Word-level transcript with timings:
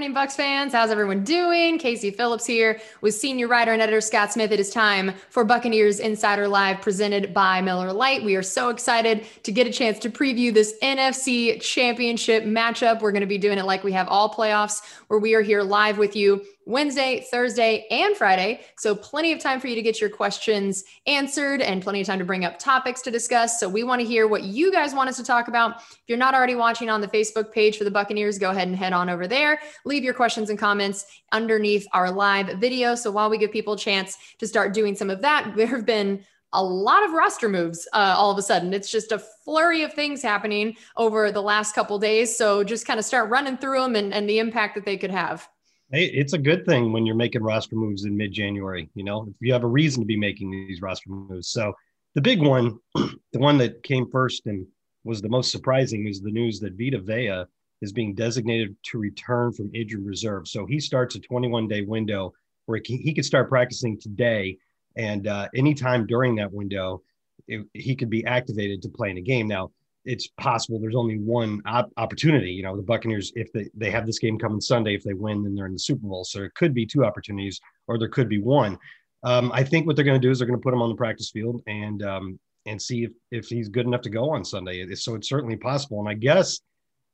morning, 0.00 0.16
Bucs 0.16 0.32
fans. 0.32 0.72
How's 0.72 0.90
everyone 0.90 1.24
doing? 1.24 1.78
Casey 1.78 2.10
Phillips 2.10 2.46
here 2.46 2.80
with 3.02 3.14
senior 3.14 3.48
writer 3.48 3.74
and 3.74 3.82
editor 3.82 4.00
Scott 4.00 4.32
Smith. 4.32 4.50
It 4.50 4.58
is 4.58 4.70
time 4.70 5.12
for 5.28 5.44
Buccaneers 5.44 6.00
Insider 6.00 6.48
Live 6.48 6.80
presented 6.80 7.34
by 7.34 7.60
Miller 7.60 7.92
Lite. 7.92 8.24
We 8.24 8.34
are 8.34 8.42
so 8.42 8.70
excited 8.70 9.26
to 9.42 9.52
get 9.52 9.66
a 9.66 9.70
chance 9.70 9.98
to 9.98 10.08
preview 10.08 10.54
this 10.54 10.74
NFC 10.82 11.60
Championship 11.60 12.44
matchup. 12.44 13.02
We're 13.02 13.12
going 13.12 13.20
to 13.20 13.26
be 13.26 13.36
doing 13.36 13.58
it 13.58 13.66
like 13.66 13.84
we 13.84 13.92
have 13.92 14.08
all 14.08 14.32
playoffs, 14.32 14.80
where 15.08 15.20
we 15.20 15.34
are 15.34 15.42
here 15.42 15.60
live 15.60 15.98
with 15.98 16.16
you 16.16 16.46
Wednesday, 16.70 17.26
Thursday, 17.30 17.86
and 17.90 18.16
Friday. 18.16 18.60
So, 18.76 18.94
plenty 18.94 19.32
of 19.32 19.40
time 19.40 19.60
for 19.60 19.66
you 19.66 19.74
to 19.74 19.82
get 19.82 20.00
your 20.00 20.08
questions 20.08 20.84
answered 21.06 21.60
and 21.60 21.82
plenty 21.82 22.00
of 22.00 22.06
time 22.06 22.20
to 22.20 22.24
bring 22.24 22.44
up 22.44 22.58
topics 22.58 23.02
to 23.02 23.10
discuss. 23.10 23.58
So, 23.58 23.68
we 23.68 23.82
want 23.82 24.00
to 24.00 24.06
hear 24.06 24.28
what 24.28 24.44
you 24.44 24.70
guys 24.70 24.94
want 24.94 25.08
us 25.08 25.16
to 25.16 25.24
talk 25.24 25.48
about. 25.48 25.78
If 25.78 26.02
you're 26.06 26.18
not 26.18 26.34
already 26.34 26.54
watching 26.54 26.88
on 26.88 27.00
the 27.00 27.08
Facebook 27.08 27.52
page 27.52 27.76
for 27.76 27.84
the 27.84 27.90
Buccaneers, 27.90 28.38
go 28.38 28.50
ahead 28.50 28.68
and 28.68 28.76
head 28.76 28.92
on 28.92 29.10
over 29.10 29.26
there. 29.26 29.60
Leave 29.90 30.04
your 30.04 30.14
questions 30.14 30.50
and 30.50 30.58
comments 30.58 31.04
underneath 31.32 31.84
our 31.92 32.12
live 32.12 32.60
video. 32.60 32.94
So, 32.94 33.10
while 33.10 33.28
we 33.28 33.38
give 33.38 33.50
people 33.50 33.72
a 33.72 33.76
chance 33.76 34.16
to 34.38 34.46
start 34.46 34.72
doing 34.72 34.94
some 34.94 35.10
of 35.10 35.20
that, 35.22 35.52
there 35.56 35.66
have 35.66 35.84
been 35.84 36.24
a 36.52 36.62
lot 36.62 37.04
of 37.04 37.10
roster 37.10 37.48
moves 37.48 37.88
uh, 37.92 38.14
all 38.16 38.30
of 38.30 38.38
a 38.38 38.42
sudden. 38.42 38.72
It's 38.72 38.88
just 38.88 39.10
a 39.10 39.18
flurry 39.18 39.82
of 39.82 39.92
things 39.92 40.22
happening 40.22 40.76
over 40.96 41.32
the 41.32 41.42
last 41.42 41.74
couple 41.74 41.98
days. 41.98 42.36
So 42.36 42.62
just 42.62 42.86
kind 42.86 43.00
of 43.00 43.04
start 43.04 43.30
running 43.30 43.56
through 43.56 43.80
them 43.80 43.96
and, 43.96 44.14
and 44.14 44.30
the 44.30 44.38
impact 44.38 44.76
that 44.76 44.84
they 44.84 44.96
could 44.96 45.10
have. 45.10 45.48
Hey, 45.90 46.04
it's 46.04 46.34
a 46.34 46.38
good 46.38 46.64
thing 46.66 46.92
when 46.92 47.04
you're 47.04 47.16
making 47.16 47.42
roster 47.42 47.74
moves 47.74 48.04
in 48.04 48.16
mid-January. 48.16 48.88
You 48.94 49.02
know, 49.02 49.26
if 49.28 49.34
you 49.40 49.52
have 49.52 49.64
a 49.64 49.68
reason 49.68 50.02
to 50.02 50.06
be 50.06 50.16
making 50.16 50.52
these 50.52 50.80
roster 50.80 51.10
moves. 51.10 51.48
So 51.48 51.72
the 52.14 52.20
big 52.20 52.40
one, 52.40 52.78
the 52.94 53.38
one 53.40 53.58
that 53.58 53.82
came 53.82 54.08
first 54.08 54.46
and 54.46 54.68
was 55.02 55.20
the 55.20 55.28
most 55.28 55.50
surprising, 55.50 56.06
is 56.06 56.20
the 56.20 56.30
news 56.30 56.60
that 56.60 56.78
Vita 56.78 57.00
Vea 57.00 57.44
is 57.80 57.92
being 57.92 58.14
designated 58.14 58.76
to 58.84 58.98
return 58.98 59.52
from 59.52 59.70
injured 59.74 60.04
reserve. 60.04 60.48
So 60.48 60.66
he 60.66 60.80
starts 60.80 61.14
a 61.16 61.20
21-day 61.20 61.82
window 61.82 62.32
where 62.66 62.80
he, 62.84 62.98
he 62.98 63.14
could 63.14 63.24
start 63.24 63.48
practicing 63.48 63.98
today, 63.98 64.58
and 64.96 65.26
uh, 65.26 65.48
anytime 65.54 66.06
during 66.06 66.36
that 66.36 66.52
window, 66.52 67.02
it, 67.48 67.66
he 67.74 67.96
could 67.96 68.10
be 68.10 68.24
activated 68.26 68.82
to 68.82 68.88
play 68.88 69.10
in 69.10 69.18
a 69.18 69.22
game. 69.22 69.48
Now, 69.48 69.70
it's 70.04 70.28
possible 70.38 70.78
there's 70.78 70.96
only 70.96 71.18
one 71.18 71.60
op- 71.66 71.92
opportunity. 71.96 72.50
You 72.52 72.62
know, 72.62 72.76
the 72.76 72.82
Buccaneers, 72.82 73.32
if 73.34 73.52
they, 73.52 73.68
they 73.74 73.90
have 73.90 74.06
this 74.06 74.18
game 74.18 74.38
coming 74.38 74.60
Sunday, 74.60 74.94
if 74.94 75.04
they 75.04 75.12
win, 75.12 75.42
then 75.42 75.54
they're 75.54 75.66
in 75.66 75.72
the 75.72 75.78
Super 75.78 76.06
Bowl. 76.06 76.24
So 76.24 76.42
it 76.42 76.54
could 76.54 76.72
be 76.72 76.86
two 76.86 77.04
opportunities 77.04 77.60
or 77.86 77.98
there 77.98 78.08
could 78.08 78.28
be 78.28 78.40
one. 78.40 78.78
Um, 79.22 79.52
I 79.52 79.62
think 79.62 79.86
what 79.86 79.96
they're 79.96 80.04
going 80.04 80.20
to 80.20 80.26
do 80.26 80.30
is 80.30 80.38
they're 80.38 80.48
going 80.48 80.58
to 80.58 80.62
put 80.62 80.72
him 80.72 80.80
on 80.80 80.88
the 80.88 80.96
practice 80.96 81.30
field 81.30 81.62
and 81.66 82.02
um, 82.02 82.40
and 82.66 82.80
see 82.80 83.04
if, 83.04 83.12
if 83.30 83.46
he's 83.46 83.68
good 83.68 83.86
enough 83.86 84.02
to 84.02 84.10
go 84.10 84.30
on 84.30 84.44
Sunday. 84.44 84.86
So 84.94 85.14
it's 85.14 85.28
certainly 85.28 85.56
possible. 85.56 86.00
And 86.00 86.08
I 86.08 86.14
guess 86.14 86.60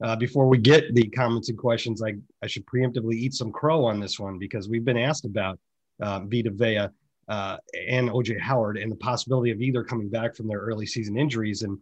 uh, 0.02 0.16
before 0.16 0.46
we 0.46 0.58
get 0.58 0.94
the 0.94 1.08
comments 1.10 1.48
and 1.48 1.56
questions, 1.56 2.02
I, 2.02 2.14
I 2.42 2.46
should 2.46 2.66
preemptively 2.66 3.14
eat 3.14 3.34
some 3.34 3.50
crow 3.50 3.84
on 3.84 3.98
this 3.98 4.18
one 4.18 4.38
because 4.38 4.68
we've 4.68 4.84
been 4.84 4.98
asked 4.98 5.24
about 5.24 5.58
uh, 6.02 6.20
Vita 6.24 6.50
Vea 6.50 6.88
uh, 7.28 7.56
and 7.88 8.10
OJ 8.10 8.38
Howard 8.40 8.76
and 8.76 8.92
the 8.92 8.96
possibility 8.96 9.50
of 9.50 9.60
either 9.60 9.82
coming 9.82 10.08
back 10.08 10.36
from 10.36 10.48
their 10.48 10.60
early 10.60 10.86
season 10.86 11.16
injuries. 11.16 11.62
And 11.62 11.78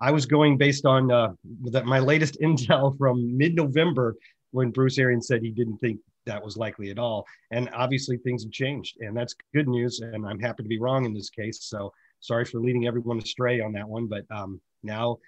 I 0.00 0.12
was 0.12 0.26
going 0.26 0.58
based 0.58 0.86
on 0.86 1.10
uh, 1.10 1.32
my 1.84 1.98
latest 1.98 2.40
intel 2.42 2.96
from 2.96 3.36
mid-November 3.36 4.14
when 4.52 4.70
Bruce 4.70 4.98
Arians 4.98 5.26
said 5.26 5.42
he 5.42 5.50
didn't 5.50 5.78
think 5.78 5.98
that 6.26 6.42
was 6.42 6.56
likely 6.56 6.90
at 6.90 6.98
all. 6.98 7.26
And 7.50 7.68
obviously 7.74 8.16
things 8.16 8.44
have 8.44 8.52
changed, 8.52 8.96
and 9.00 9.16
that's 9.16 9.34
good 9.54 9.68
news. 9.68 10.00
And 10.00 10.26
I'm 10.26 10.40
happy 10.40 10.62
to 10.62 10.68
be 10.68 10.78
wrong 10.78 11.04
in 11.04 11.14
this 11.14 11.30
case. 11.30 11.64
So 11.64 11.92
sorry 12.20 12.44
for 12.44 12.60
leading 12.60 12.86
everyone 12.86 13.18
astray 13.18 13.60
on 13.60 13.72
that 13.72 13.88
one, 13.88 14.06
but 14.06 14.24
um, 14.30 14.60
now 14.82 15.18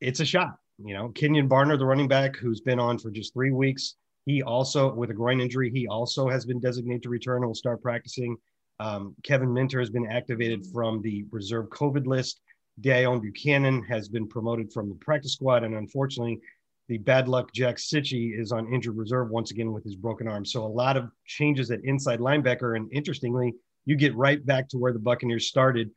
it's 0.00 0.20
a 0.20 0.24
shot. 0.24 0.56
You 0.84 0.94
know, 0.94 1.08
Kenyon 1.08 1.48
Barner, 1.48 1.78
the 1.78 1.84
running 1.84 2.08
back 2.08 2.36
who's 2.36 2.60
been 2.60 2.78
on 2.78 2.98
for 2.98 3.10
just 3.10 3.34
three 3.34 3.50
weeks, 3.50 3.96
he 4.26 4.42
also 4.42 4.94
with 4.94 5.10
a 5.10 5.14
groin 5.14 5.40
injury, 5.40 5.70
he 5.70 5.88
also 5.88 6.28
has 6.28 6.44
been 6.44 6.60
designated 6.60 7.02
to 7.02 7.08
return 7.08 7.38
and 7.38 7.46
will 7.46 7.54
start 7.54 7.82
practicing. 7.82 8.36
Um, 8.78 9.16
Kevin 9.24 9.52
Minter 9.52 9.80
has 9.80 9.90
been 9.90 10.06
activated 10.06 10.64
from 10.72 11.02
the 11.02 11.24
reserve 11.32 11.68
COVID 11.70 12.06
list. 12.06 12.40
Deone 12.80 13.20
Bucannon 13.20 13.84
has 13.88 14.08
been 14.08 14.28
promoted 14.28 14.72
from 14.72 14.88
the 14.88 14.94
practice 14.96 15.32
squad, 15.32 15.64
and 15.64 15.74
unfortunately, 15.74 16.38
the 16.86 16.98
bad 16.98 17.26
luck 17.26 17.52
Jack 17.52 17.76
Cichy 17.76 18.38
is 18.38 18.52
on 18.52 18.72
injured 18.72 18.96
reserve 18.96 19.30
once 19.30 19.50
again 19.50 19.72
with 19.72 19.82
his 19.82 19.96
broken 19.96 20.28
arm. 20.28 20.44
So 20.44 20.64
a 20.64 20.66
lot 20.66 20.96
of 20.96 21.10
changes 21.26 21.72
at 21.72 21.84
inside 21.84 22.20
linebacker, 22.20 22.76
and 22.76 22.88
interestingly, 22.92 23.52
you 23.84 23.96
get 23.96 24.14
right 24.14 24.44
back 24.46 24.68
to 24.68 24.78
where 24.78 24.92
the 24.92 24.98
Buccaneers 25.00 25.48
started 25.48 25.90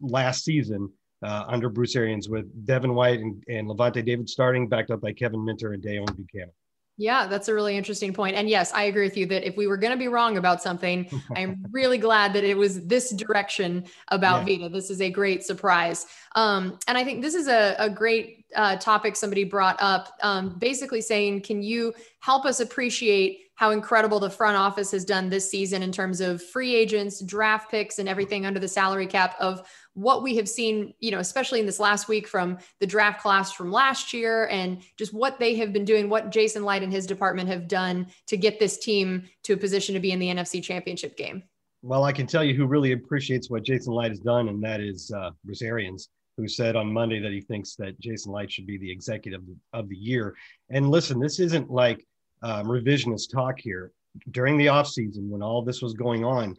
last 0.00 0.44
season 0.44 0.92
uh, 1.22 1.44
under 1.48 1.68
Bruce 1.68 1.96
Arians 1.96 2.28
with 2.28 2.66
Devin 2.66 2.94
White 2.94 3.20
and, 3.20 3.42
and 3.48 3.68
Lavonte 3.68 4.04
David 4.04 4.28
starting, 4.28 4.68
backed 4.68 4.90
up 4.90 5.00
by 5.00 5.12
Kevin 5.12 5.44
Minter 5.44 5.72
and 5.72 5.82
Deone 5.82 6.06
Bucannon. 6.06 6.52
Yeah, 7.00 7.28
that's 7.28 7.46
a 7.46 7.54
really 7.54 7.76
interesting 7.76 8.12
point. 8.12 8.34
And 8.34 8.48
yes, 8.48 8.72
I 8.74 8.84
agree 8.84 9.04
with 9.04 9.16
you 9.16 9.24
that 9.26 9.46
if 9.46 9.56
we 9.56 9.68
were 9.68 9.76
going 9.76 9.92
to 9.92 9.96
be 9.96 10.08
wrong 10.08 10.36
about 10.36 10.60
something, 10.60 11.08
I'm 11.36 11.64
really 11.70 11.96
glad 11.96 12.32
that 12.32 12.42
it 12.42 12.56
was 12.56 12.84
this 12.86 13.10
direction 13.10 13.84
about 14.08 14.48
yeah. 14.48 14.58
Vita. 14.58 14.68
This 14.68 14.90
is 14.90 15.00
a 15.00 15.08
great 15.08 15.44
surprise. 15.44 16.06
Um, 16.34 16.76
and 16.88 16.98
I 16.98 17.04
think 17.04 17.22
this 17.22 17.34
is 17.34 17.46
a, 17.46 17.76
a 17.78 17.88
great 17.88 18.46
uh, 18.56 18.76
topic 18.76 19.14
somebody 19.14 19.44
brought 19.44 19.76
up, 19.80 20.18
um, 20.24 20.58
basically 20.58 21.00
saying, 21.00 21.42
can 21.42 21.62
you 21.62 21.94
help 22.18 22.44
us 22.44 22.58
appreciate 22.58 23.44
how 23.58 23.72
incredible 23.72 24.20
the 24.20 24.30
front 24.30 24.56
office 24.56 24.92
has 24.92 25.04
done 25.04 25.28
this 25.28 25.50
season 25.50 25.82
in 25.82 25.90
terms 25.90 26.20
of 26.20 26.40
free 26.40 26.76
agents, 26.76 27.20
draft 27.20 27.68
picks, 27.68 27.98
and 27.98 28.08
everything 28.08 28.46
under 28.46 28.60
the 28.60 28.68
salary 28.68 29.06
cap 29.06 29.34
of 29.40 29.68
what 29.98 30.22
we 30.22 30.36
have 30.36 30.48
seen, 30.48 30.94
you 31.00 31.10
know, 31.10 31.18
especially 31.18 31.58
in 31.58 31.66
this 31.66 31.80
last 31.80 32.06
week 32.06 32.28
from 32.28 32.58
the 32.78 32.86
draft 32.86 33.20
class 33.20 33.52
from 33.52 33.72
last 33.72 34.12
year 34.12 34.46
and 34.46 34.80
just 34.96 35.12
what 35.12 35.40
they 35.40 35.56
have 35.56 35.72
been 35.72 35.84
doing, 35.84 36.08
what 36.08 36.30
Jason 36.30 36.64
Licht 36.64 36.84
and 36.84 36.92
his 36.92 37.04
department 37.04 37.48
have 37.48 37.66
done 37.66 38.06
to 38.28 38.36
get 38.36 38.60
this 38.60 38.78
team 38.78 39.24
to 39.42 39.54
a 39.54 39.56
position 39.56 39.94
to 39.94 40.00
be 40.00 40.12
in 40.12 40.20
the 40.20 40.28
NFC 40.28 40.62
championship 40.62 41.16
game. 41.16 41.42
Well, 41.82 42.04
I 42.04 42.12
can 42.12 42.28
tell 42.28 42.44
you 42.44 42.54
who 42.54 42.66
really 42.66 42.92
appreciates 42.92 43.50
what 43.50 43.64
Jason 43.64 43.92
Licht 43.92 44.10
has 44.10 44.20
done, 44.20 44.48
and 44.48 44.62
that 44.62 44.80
is 44.80 45.10
uh, 45.10 45.30
Bruce 45.44 45.62
Arians, 45.62 46.08
who 46.36 46.46
said 46.46 46.76
on 46.76 46.92
Monday 46.92 47.18
that 47.18 47.32
he 47.32 47.40
thinks 47.40 47.74
that 47.76 47.98
Jason 47.98 48.32
Licht 48.32 48.52
should 48.52 48.66
be 48.66 48.78
the 48.78 48.90
executive 48.90 49.42
of 49.72 49.88
the 49.88 49.96
year. 49.96 50.36
And 50.70 50.90
listen, 50.90 51.18
this 51.18 51.40
isn't 51.40 51.70
like 51.70 52.06
um, 52.42 52.66
revisionist 52.66 53.32
talk 53.32 53.58
here. 53.58 53.90
During 54.30 54.58
the 54.58 54.66
offseason, 54.66 55.28
when 55.28 55.42
all 55.42 55.62
this 55.62 55.82
was 55.82 55.94
going 55.94 56.24
on, 56.24 56.56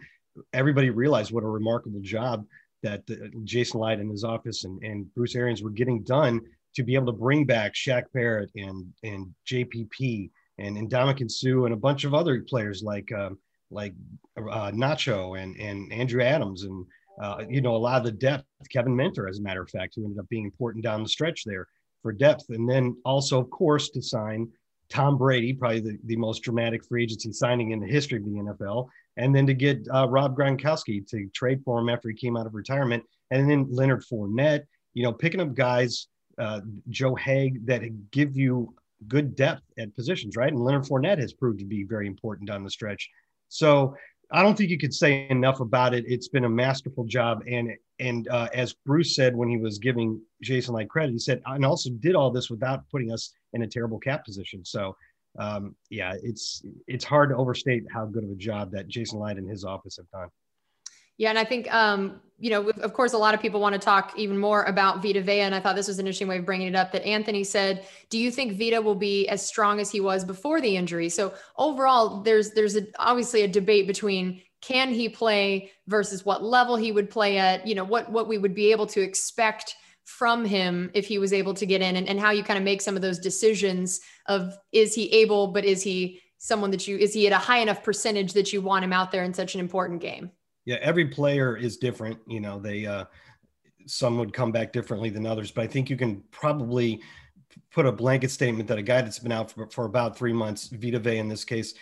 everybody 0.52 0.90
realized 0.90 1.32
what 1.32 1.44
a 1.44 1.48
remarkable 1.48 2.02
job 2.02 2.46
that 2.84 3.04
Jason 3.44 3.80
Licht 3.80 4.00
and 4.00 4.10
his 4.10 4.24
office 4.24 4.64
and, 4.64 4.82
and 4.84 5.14
Bruce 5.14 5.36
Arians 5.36 5.62
were 5.62 5.70
getting 5.70 6.04
done 6.04 6.42
to 6.76 6.84
be 6.84 6.96
able 6.96 7.08
to 7.08 7.12
bring 7.12 7.46
back 7.46 7.74
Shaq 7.74 8.04
Barrett 8.14 8.52
and 8.56 8.94
and 9.04 9.34
JPP 9.48 10.30
and 10.58 10.78
and 10.78 10.90
Ndamukong 10.90 11.32
Suh 11.32 11.66
and 11.66 11.74
a 11.74 11.78
bunch 11.78 12.04
of 12.04 12.14
other 12.14 12.42
players 12.42 12.84
like 12.84 13.12
um, 13.12 13.38
like 13.72 13.94
uh, 14.38 14.72
Nacho 14.72 15.42
and 15.42 15.58
and 15.58 15.92
Andrew 15.92 16.22
Adams 16.22 16.64
and 16.64 16.86
uh, 17.22 17.44
you 17.50 17.62
know 17.62 17.76
a 17.76 17.78
lot 17.78 17.98
of 17.98 18.06
the 18.06 18.12
depth. 18.12 18.46
Kevin 18.72 18.96
Minter 18.96 19.28
as 19.28 19.40
a 19.40 19.42
matter 19.42 19.62
of 19.62 19.70
fact, 19.70 19.94
who 19.96 20.04
ended 20.04 20.20
up 20.20 20.30
being 20.30 20.46
important 20.46 20.84
down 20.84 21.04
the 21.04 21.10
stretch 21.10 21.44
there 21.46 21.68
for 22.02 22.12
depth, 22.14 22.46
and 22.50 22.70
then 22.70 22.96
also 23.04 23.40
of 23.40 23.50
course 23.50 23.90
to 23.90 24.02
sign 24.02 24.48
Tom 24.90 25.18
Brady, 25.18 25.54
probably 25.54 25.82
the, 25.82 26.00
the 26.06 26.16
most 26.16 26.40
dramatic 26.40 26.84
free 26.84 27.04
agency 27.04 27.32
signing 27.32 27.72
in 27.72 27.80
the 27.80 27.88
history 27.88 28.18
of 28.18 28.26
the 28.26 28.32
NFL, 28.32 28.88
and 29.20 29.36
then 29.36 29.46
to 29.46 29.54
get 29.54 29.86
uh, 29.94 30.08
Rob 30.08 30.36
Gronkowski 30.36 31.06
to 31.10 31.28
trade 31.36 31.62
for 31.66 31.78
him 31.78 31.90
after 31.90 32.08
he 32.10 32.16
came 32.16 32.38
out 32.38 32.48
of 32.48 32.56
retirement, 32.56 33.04
and 33.32 33.50
then 33.50 33.68
Leonard 33.70 34.04
Fournette, 34.10 34.64
you 34.94 35.04
know, 35.04 35.12
picking 35.12 35.42
up 35.42 35.54
guys, 35.54 36.08
uh, 36.38 36.62
Joe 36.90 37.16
Haeg, 37.16 37.66
that 37.66 37.82
give 38.12 38.38
you 38.38 38.74
good 39.08 39.36
depth 39.36 39.62
at 39.78 39.94
positions, 39.96 40.38
right? 40.38 40.52
And 40.52 40.62
Leonard 40.62 40.86
Fournette 40.86 41.20
has 41.20 41.34
proved 41.34 41.60
to 41.60 41.66
be 41.66 41.84
very 41.84 42.08
important 42.08 42.48
down 42.48 42.64
the 42.64 42.70
stretch. 42.70 43.10
So 43.50 43.94
I 44.32 44.42
don't 44.42 44.58
think 44.58 44.70
you 44.70 44.78
could 44.78 44.94
say 44.94 45.28
enough 45.30 45.60
about 45.60 45.94
it. 45.94 46.06
It's 46.08 46.30
been 46.30 46.46
a 46.46 46.50
masterful 46.50 47.04
job, 47.04 47.44
and 47.46 47.72
and 48.00 48.28
uh, 48.30 48.48
as 48.54 48.74
Bruce 48.86 49.16
said 49.16 49.36
when 49.36 49.50
he 49.50 49.58
was 49.58 49.80
giving 49.80 50.22
Jason 50.42 50.76
Licht 50.76 50.90
credit, 50.90 51.12
he 51.12 51.20
said, 51.20 51.42
and 51.46 51.66
also 51.66 51.90
did 52.00 52.16
all 52.16 52.32
this 52.32 52.50
without 52.50 52.88
putting 52.90 53.12
us 53.12 53.34
in 53.52 53.64
a 53.64 53.68
terrible 53.68 54.00
cap 54.00 54.24
position. 54.24 54.64
So 54.64 54.96
um, 55.38 55.76
yeah, 55.90 56.14
it's 56.24 56.64
it's 56.88 57.06
hard 57.06 57.30
to 57.30 57.36
overstate 57.36 57.84
how 57.94 58.06
good 58.06 58.24
of 58.24 58.32
a 58.32 58.36
job 58.36 58.72
that 58.72 58.88
Jason 58.88 59.20
Licht 59.20 59.38
and 59.38 59.50
his 59.50 59.64
office 59.64 59.98
have 59.98 60.10
done. 60.10 60.30
Yeah, 61.18 61.30
and 61.30 61.38
I 61.38 61.44
think 61.44 61.72
um, 61.74 62.22
you 62.40 62.50
know, 62.50 62.70
of 62.70 62.94
course, 62.94 63.14
a 63.14 63.18
lot 63.18 63.34
of 63.34 63.42
people 63.42 63.60
want 63.60 63.74
to 63.74 63.80
talk 63.80 64.14
even 64.18 64.38
more 64.38 64.64
about 64.64 65.04
Vita 65.04 65.22
Vea, 65.22 65.42
and 65.42 65.54
I 65.54 65.60
thought 65.60 65.76
this 65.76 65.90
was 65.90 66.00
an 66.00 66.06
interesting 66.06 66.30
way 66.30 66.38
of 66.38 66.46
bringing 66.46 66.70
it 66.70 66.76
up. 66.76 66.94
That 66.94 67.06
Anthony 67.06 67.44
said, 67.44 67.86
"Do 68.10 68.18
you 68.18 68.32
think 68.32 68.54
Vita 68.54 68.82
will 68.82 68.96
be 68.96 69.28
as 69.28 69.46
strong 69.46 69.80
as 69.80 69.92
he 69.92 70.00
was 70.00 70.24
before 70.24 70.62
the 70.62 70.78
injury?" 70.78 71.10
So 71.10 71.34
overall, 71.58 72.22
there's 72.22 72.52
there's 72.52 72.78
a, 72.78 72.88
obviously 72.98 73.42
a 73.42 73.48
debate 73.48 73.86
between 73.86 74.42
can 74.62 74.94
he 74.94 75.10
play 75.10 75.72
versus 75.88 76.26
what 76.26 76.44
level 76.44 76.76
he 76.76 76.92
would 76.92 77.10
play 77.10 77.38
at. 77.38 77.68
You 77.68 77.76
know, 77.76 77.84
what 77.84 78.10
what 78.12 78.28
we 78.28 78.38
would 78.38 78.56
be 78.56 78.72
able 78.72 78.88
to 78.88 79.02
expect 79.02 79.76
from 80.18 80.44
him 80.44 80.90
if 80.94 81.06
he 81.06 81.20
was 81.20 81.34
able 81.34 81.54
to 81.54 81.66
get 81.66 81.82
in 81.82 81.96
and, 81.96 82.08
and 82.08 82.20
how 82.20 82.32
you 82.32 82.44
kind 82.44 82.58
of 82.58 82.64
make 82.64 82.82
some 82.82 82.96
of 82.96 83.02
those 83.02 83.20
decisions 83.20 84.00
of 84.28 84.58
is 84.72 84.94
he 84.94 85.12
able 85.12 85.48
but 85.48 85.64
is 85.64 85.82
he 85.84 86.20
someone 86.38 86.72
that 86.72 86.88
you 86.88 86.98
is 86.98 87.14
he 87.14 87.28
at 87.28 87.34
a 87.34 87.38
high 87.38 87.60
enough 87.60 87.84
percentage 87.84 88.34
that 88.34 88.52
you 88.52 88.62
want 88.62 88.84
him 88.84 88.94
out 88.94 89.12
there 89.12 89.24
in 89.24 89.34
such 89.34 89.54
an 89.54 89.60
important 89.60 90.02
game? 90.02 90.32
Yeah 90.66 90.78
every 90.82 91.08
player 91.08 91.56
is 91.56 91.78
different 91.78 92.18
you 92.28 92.40
know 92.40 92.60
they 92.60 92.86
uh 92.86 93.06
some 93.86 94.18
would 94.18 94.34
come 94.34 94.52
back 94.52 94.74
differently 94.74 95.10
than 95.10 95.26
others 95.26 95.52
but 95.52 95.64
i 95.64 95.68
think 95.68 95.90
you 95.90 95.98
can 95.98 96.24
probably 96.32 97.02
put 97.72 97.86
a 97.86 97.92
blanket 97.92 98.32
statement 98.32 98.68
that 98.68 98.78
a 98.78 98.82
guy 98.82 99.02
that's 99.02 99.20
been 99.20 99.32
out 99.32 99.52
for, 99.52 99.68
for 99.68 99.86
about 99.86 100.18
three 100.18 100.34
months, 100.34 100.68
Vita 100.68 101.00
Vea 101.00 101.18
in 101.18 101.28
this 101.28 101.44
case, 101.44 101.74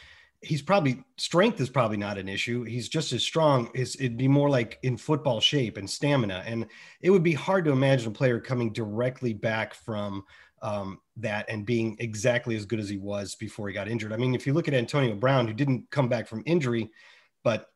he's 0.47 0.61
probably 0.61 1.03
strength 1.17 1.59
is 1.59 1.69
probably 1.69 1.97
not 1.97 2.17
an 2.17 2.29
issue. 2.29 2.63
He's 2.63 2.87
just 2.87 3.11
as 3.11 3.21
strong. 3.21 3.69
It's, 3.73 3.95
it'd 3.95 4.17
be 4.17 4.27
more 4.27 4.49
like 4.49 4.79
in 4.81 4.95
football 4.95 5.41
shape 5.41 5.77
and 5.77 5.89
stamina. 5.89 6.43
And 6.45 6.67
it 7.01 7.09
would 7.09 7.23
be 7.23 7.33
hard 7.33 7.65
to 7.65 7.71
imagine 7.71 8.09
a 8.09 8.15
player 8.15 8.39
coming 8.39 8.71
directly 8.71 9.33
back 9.33 9.73
from 9.73 10.23
um, 10.61 10.99
that 11.17 11.49
and 11.49 11.65
being 11.65 11.97
exactly 11.99 12.55
as 12.55 12.65
good 12.65 12.79
as 12.79 12.89
he 12.89 12.97
was 12.97 13.35
before 13.35 13.67
he 13.67 13.73
got 13.73 13.89
injured. 13.89 14.13
I 14.13 14.17
mean, 14.17 14.33
if 14.33 14.47
you 14.47 14.53
look 14.53 14.67
at 14.67 14.73
Antonio 14.73 15.15
Brown, 15.15 15.47
who 15.47 15.53
didn't 15.53 15.91
come 15.91 16.07
back 16.07 16.27
from 16.27 16.43
injury, 16.45 16.89
but 17.43 17.67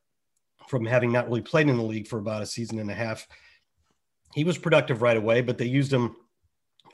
from 0.68 0.86
having 0.86 1.12
not 1.12 1.28
really 1.28 1.42
played 1.42 1.68
in 1.68 1.78
the 1.78 1.84
league 1.84 2.08
for 2.08 2.20
about 2.20 2.42
a 2.42 2.46
season 2.46 2.80
and 2.80 2.90
a 2.90 2.96
half, 2.96 3.28
he 4.34 4.46
was 4.46 4.58
productive 4.58 5.02
right 5.02 5.18
away, 5.18 5.42
but 5.42 5.58
they 5.58 5.66
used 5.66 5.92
him 5.92 6.16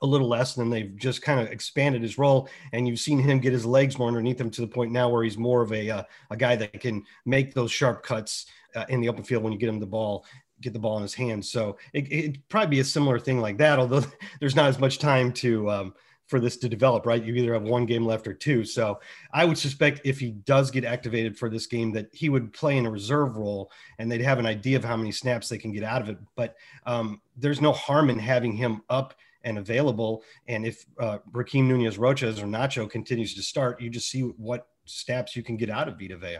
a 0.01 0.05
little 0.05 0.27
less, 0.27 0.57
and 0.57 0.65
then 0.65 0.69
they've 0.71 0.95
just 0.95 1.21
kind 1.21 1.39
of 1.39 1.47
expanded 1.47 2.01
his 2.01 2.17
role. 2.17 2.49
And 2.73 2.87
you've 2.87 2.99
seen 2.99 3.19
him 3.19 3.39
get 3.39 3.53
his 3.53 3.65
legs 3.65 3.97
more 3.97 4.07
underneath 4.07 4.39
him 4.39 4.49
to 4.51 4.61
the 4.61 4.67
point 4.67 4.91
now 4.91 5.09
where 5.09 5.23
he's 5.23 5.37
more 5.37 5.61
of 5.61 5.71
a 5.73 5.89
uh, 5.89 6.03
a 6.31 6.37
guy 6.37 6.55
that 6.55 6.79
can 6.79 7.03
make 7.25 7.53
those 7.53 7.71
sharp 7.71 8.03
cuts 8.03 8.47
uh, 8.75 8.85
in 8.89 9.01
the 9.01 9.09
open 9.09 9.23
field 9.23 9.43
when 9.43 9.53
you 9.53 9.59
get 9.59 9.69
him 9.69 9.79
the 9.79 9.85
ball, 9.85 10.25
get 10.61 10.73
the 10.73 10.79
ball 10.79 10.97
in 10.97 11.03
his 11.03 11.13
hands. 11.13 11.49
So 11.49 11.77
it, 11.93 12.09
would 12.27 12.49
probably 12.49 12.77
be 12.77 12.79
a 12.79 12.85
similar 12.85 13.19
thing 13.19 13.39
like 13.39 13.57
that. 13.57 13.79
Although 13.79 14.03
there's 14.39 14.55
not 14.55 14.69
as 14.69 14.79
much 14.79 14.99
time 14.99 15.31
to 15.33 15.69
um, 15.69 15.93
for 16.27 16.39
this 16.39 16.57
to 16.57 16.69
develop, 16.69 17.05
right? 17.05 17.23
You 17.23 17.33
either 17.35 17.53
have 17.53 17.63
one 17.63 17.85
game 17.85 18.05
left 18.05 18.27
or 18.27 18.33
two. 18.33 18.65
So 18.65 18.99
I 19.33 19.45
would 19.45 19.57
suspect 19.57 20.01
if 20.03 20.19
he 20.19 20.31
does 20.31 20.69
get 20.69 20.83
activated 20.83 21.37
for 21.37 21.49
this 21.49 21.65
game, 21.67 21.91
that 21.93 22.13
he 22.13 22.29
would 22.29 22.51
play 22.53 22.77
in 22.77 22.85
a 22.85 22.91
reserve 22.91 23.37
role 23.37 23.71
and 23.97 24.11
they'd 24.11 24.21
have 24.21 24.39
an 24.39 24.45
idea 24.45 24.77
of 24.77 24.83
how 24.83 24.97
many 24.97 25.11
snaps 25.11 25.47
they 25.47 25.57
can 25.57 25.71
get 25.71 25.83
out 25.83 26.01
of 26.01 26.09
it. 26.09 26.17
But 26.35 26.55
um, 26.85 27.21
there's 27.37 27.61
no 27.61 27.71
harm 27.71 28.09
in 28.09 28.19
having 28.19 28.53
him 28.53 28.81
up 28.89 29.15
and 29.43 29.57
available. 29.57 30.23
And 30.47 30.65
if 30.65 30.85
uh, 30.99 31.19
Rakeem 31.31 31.65
Nunez 31.65 31.97
Roches 31.97 32.41
or 32.41 32.45
Nacho 32.45 32.89
continues 32.89 33.33
to 33.35 33.41
start, 33.41 33.81
you 33.81 33.89
just 33.89 34.09
see 34.09 34.21
what 34.21 34.67
snaps 34.85 35.35
you 35.35 35.43
can 35.43 35.57
get 35.57 35.69
out 35.69 35.87
of 35.87 35.99
Vita 35.99 36.17
Vea. 36.17 36.39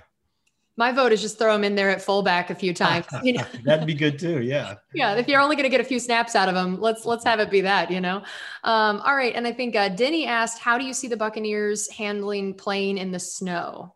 My 0.79 0.91
vote 0.91 1.11
is 1.11 1.21
just 1.23 1.39
throw 1.39 1.55
him 1.55 1.63
in 1.63 1.73
there 1.73 1.89
at 1.89 2.03
fullback 2.03 2.51
a 2.51 2.55
few 2.55 2.71
times. 2.71 3.07
You 3.23 3.33
know? 3.33 3.45
That'd 3.65 3.87
be 3.87 3.95
good 3.95 4.19
too. 4.19 4.43
Yeah. 4.43 4.75
yeah. 4.93 5.15
If 5.15 5.27
you're 5.27 5.41
only 5.41 5.55
going 5.55 5.63
to 5.63 5.69
get 5.69 5.81
a 5.81 5.83
few 5.83 5.99
snaps 5.99 6.35
out 6.35 6.49
of 6.49 6.55
him, 6.55 6.79
let's 6.79 7.03
let's 7.03 7.25
have 7.25 7.39
it 7.39 7.49
be 7.49 7.61
that. 7.61 7.89
You 7.89 7.99
know. 7.99 8.17
Um, 8.63 9.01
all 9.03 9.15
right. 9.15 9.33
And 9.33 9.47
I 9.47 9.51
think 9.51 9.75
uh, 9.75 9.89
Denny 9.89 10.27
asked, 10.27 10.59
"How 10.59 10.77
do 10.77 10.85
you 10.85 10.93
see 10.93 11.07
the 11.07 11.17
Buccaneers 11.17 11.89
handling 11.89 12.53
playing 12.53 12.99
in 12.99 13.11
the 13.11 13.19
snow?" 13.19 13.95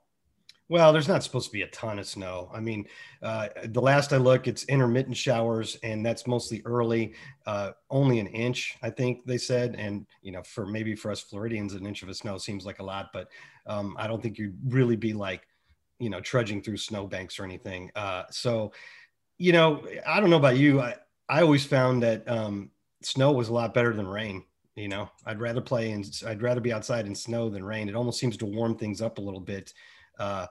Well, 0.71 0.93
there's 0.93 1.09
not 1.09 1.21
supposed 1.21 1.47
to 1.47 1.51
be 1.51 1.63
a 1.63 1.67
ton 1.67 1.99
of 1.99 2.07
snow. 2.07 2.49
I 2.53 2.61
mean, 2.61 2.85
uh, 3.21 3.49
the 3.65 3.81
last 3.81 4.13
I 4.13 4.17
look, 4.17 4.47
it's 4.47 4.63
intermittent 4.65 5.17
showers, 5.17 5.75
and 5.83 6.05
that's 6.05 6.25
mostly 6.27 6.61
early. 6.63 7.13
Uh, 7.45 7.71
only 7.89 8.19
an 8.19 8.27
inch, 8.27 8.77
I 8.81 8.89
think 8.89 9.25
they 9.25 9.37
said. 9.37 9.75
And 9.77 10.05
you 10.21 10.31
know, 10.31 10.41
for 10.43 10.65
maybe 10.65 10.95
for 10.95 11.11
us 11.11 11.19
Floridians, 11.19 11.73
an 11.73 11.85
inch 11.85 12.03
of 12.03 12.15
snow 12.15 12.37
seems 12.37 12.65
like 12.65 12.79
a 12.79 12.83
lot, 12.83 13.09
but 13.11 13.27
um, 13.67 13.97
I 13.99 14.07
don't 14.07 14.23
think 14.23 14.37
you'd 14.37 14.57
really 14.73 14.95
be 14.95 15.11
like, 15.11 15.45
you 15.99 16.09
know, 16.09 16.21
trudging 16.21 16.61
through 16.61 16.77
snowbanks 16.77 17.37
or 17.37 17.43
anything. 17.43 17.91
Uh, 17.93 18.23
so, 18.31 18.71
you 19.37 19.53
know, 19.53 19.85
I 20.05 20.19
don't 20.19 20.29
know 20.29 20.37
about 20.37 20.57
you. 20.57 20.81
I 20.81 20.95
I 21.29 21.41
always 21.41 21.65
found 21.65 22.03
that 22.03 22.27
um, 22.29 22.71
snow 23.01 23.31
was 23.31 23.49
a 23.49 23.53
lot 23.53 23.73
better 23.73 23.93
than 23.93 24.07
rain. 24.07 24.45
You 24.75 24.87
know, 24.87 25.09
I'd 25.25 25.39
rather 25.41 25.61
play 25.61 25.91
and 25.91 26.05
I'd 26.25 26.41
rather 26.41 26.61
be 26.61 26.73
outside 26.73 27.05
in 27.05 27.15
snow 27.15 27.49
than 27.49 27.63
rain. 27.63 27.89
It 27.89 27.95
almost 27.95 28.19
seems 28.19 28.37
to 28.37 28.45
warm 28.45 28.77
things 28.77 29.01
up 29.01 29.17
a 29.17 29.21
little 29.21 29.39
bit. 29.41 29.73
Uh, 30.21 30.47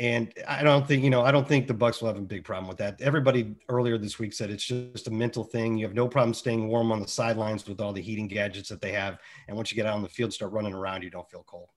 and 0.00 0.32
I 0.48 0.64
don't 0.64 0.86
think, 0.86 1.04
you 1.04 1.10
know, 1.10 1.22
I 1.22 1.30
don't 1.30 1.46
think 1.46 1.68
the 1.68 1.74
Bucs 1.74 2.00
will 2.00 2.08
have 2.08 2.16
a 2.16 2.20
big 2.20 2.42
problem 2.42 2.66
with 2.66 2.78
that. 2.78 3.00
Everybody 3.00 3.54
earlier 3.68 3.96
this 3.96 4.18
week 4.18 4.32
said 4.32 4.50
it's 4.50 4.64
just 4.64 5.06
a 5.06 5.10
mental 5.10 5.44
thing. 5.44 5.78
You 5.78 5.86
have 5.86 5.94
no 5.94 6.08
problem 6.08 6.34
staying 6.34 6.66
warm 6.66 6.90
on 6.90 7.00
the 7.00 7.06
sidelines 7.06 7.66
with 7.68 7.80
all 7.80 7.92
the 7.92 8.02
heating 8.02 8.26
gadgets 8.26 8.68
that 8.70 8.80
they 8.80 8.90
have. 8.90 9.18
And 9.46 9.56
once 9.56 9.70
you 9.70 9.76
get 9.76 9.86
out 9.86 9.94
on 9.94 10.02
the 10.02 10.08
field, 10.08 10.32
start 10.32 10.50
running 10.50 10.74
around, 10.74 11.02
you 11.02 11.10
don't 11.10 11.30
feel 11.30 11.44
cold. 11.46 11.68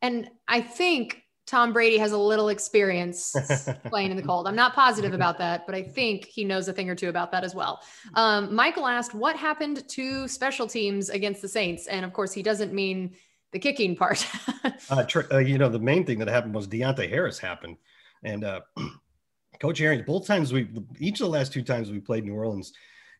And 0.00 0.30
I 0.46 0.62
think 0.62 1.24
Tom 1.46 1.74
Brady 1.74 1.98
has 1.98 2.12
a 2.12 2.18
little 2.18 2.48
experience 2.48 3.34
playing 3.86 4.12
in 4.12 4.16
the 4.16 4.22
cold. 4.22 4.48
I'm 4.48 4.56
not 4.56 4.74
positive 4.74 5.12
about 5.12 5.36
that, 5.38 5.66
but 5.66 5.74
I 5.74 5.82
think 5.82 6.24
he 6.24 6.44
knows 6.44 6.68
a 6.68 6.72
thing 6.72 6.88
or 6.88 6.94
two 6.94 7.10
about 7.10 7.32
that 7.32 7.44
as 7.44 7.54
well. 7.54 7.82
Um, 8.14 8.54
Michael 8.54 8.86
asked, 8.86 9.14
What 9.14 9.36
happened 9.36 9.86
to 9.88 10.28
special 10.28 10.66
teams 10.66 11.10
against 11.10 11.42
the 11.42 11.48
Saints? 11.48 11.86
And 11.86 12.04
of 12.04 12.14
course, 12.14 12.32
he 12.32 12.42
doesn't 12.42 12.72
mean 12.72 13.14
the 13.52 13.58
kicking 13.58 13.96
part. 13.96 14.26
uh, 14.90 15.04
tr- 15.04 15.32
uh, 15.32 15.38
you 15.38 15.58
know, 15.58 15.68
the 15.68 15.78
main 15.78 16.04
thing 16.04 16.18
that 16.18 16.28
happened 16.28 16.54
was 16.54 16.68
Deonte 16.68 17.08
Harris 17.08 17.38
happened, 17.38 17.76
and 18.22 18.44
uh, 18.44 18.60
Coach 19.60 19.80
Arians. 19.80 20.06
Both 20.06 20.26
times 20.26 20.52
we, 20.52 20.68
each 20.98 21.20
of 21.20 21.26
the 21.26 21.32
last 21.32 21.52
two 21.52 21.62
times 21.62 21.90
we 21.90 22.00
played 22.00 22.24
New 22.24 22.34
Orleans, 22.34 22.72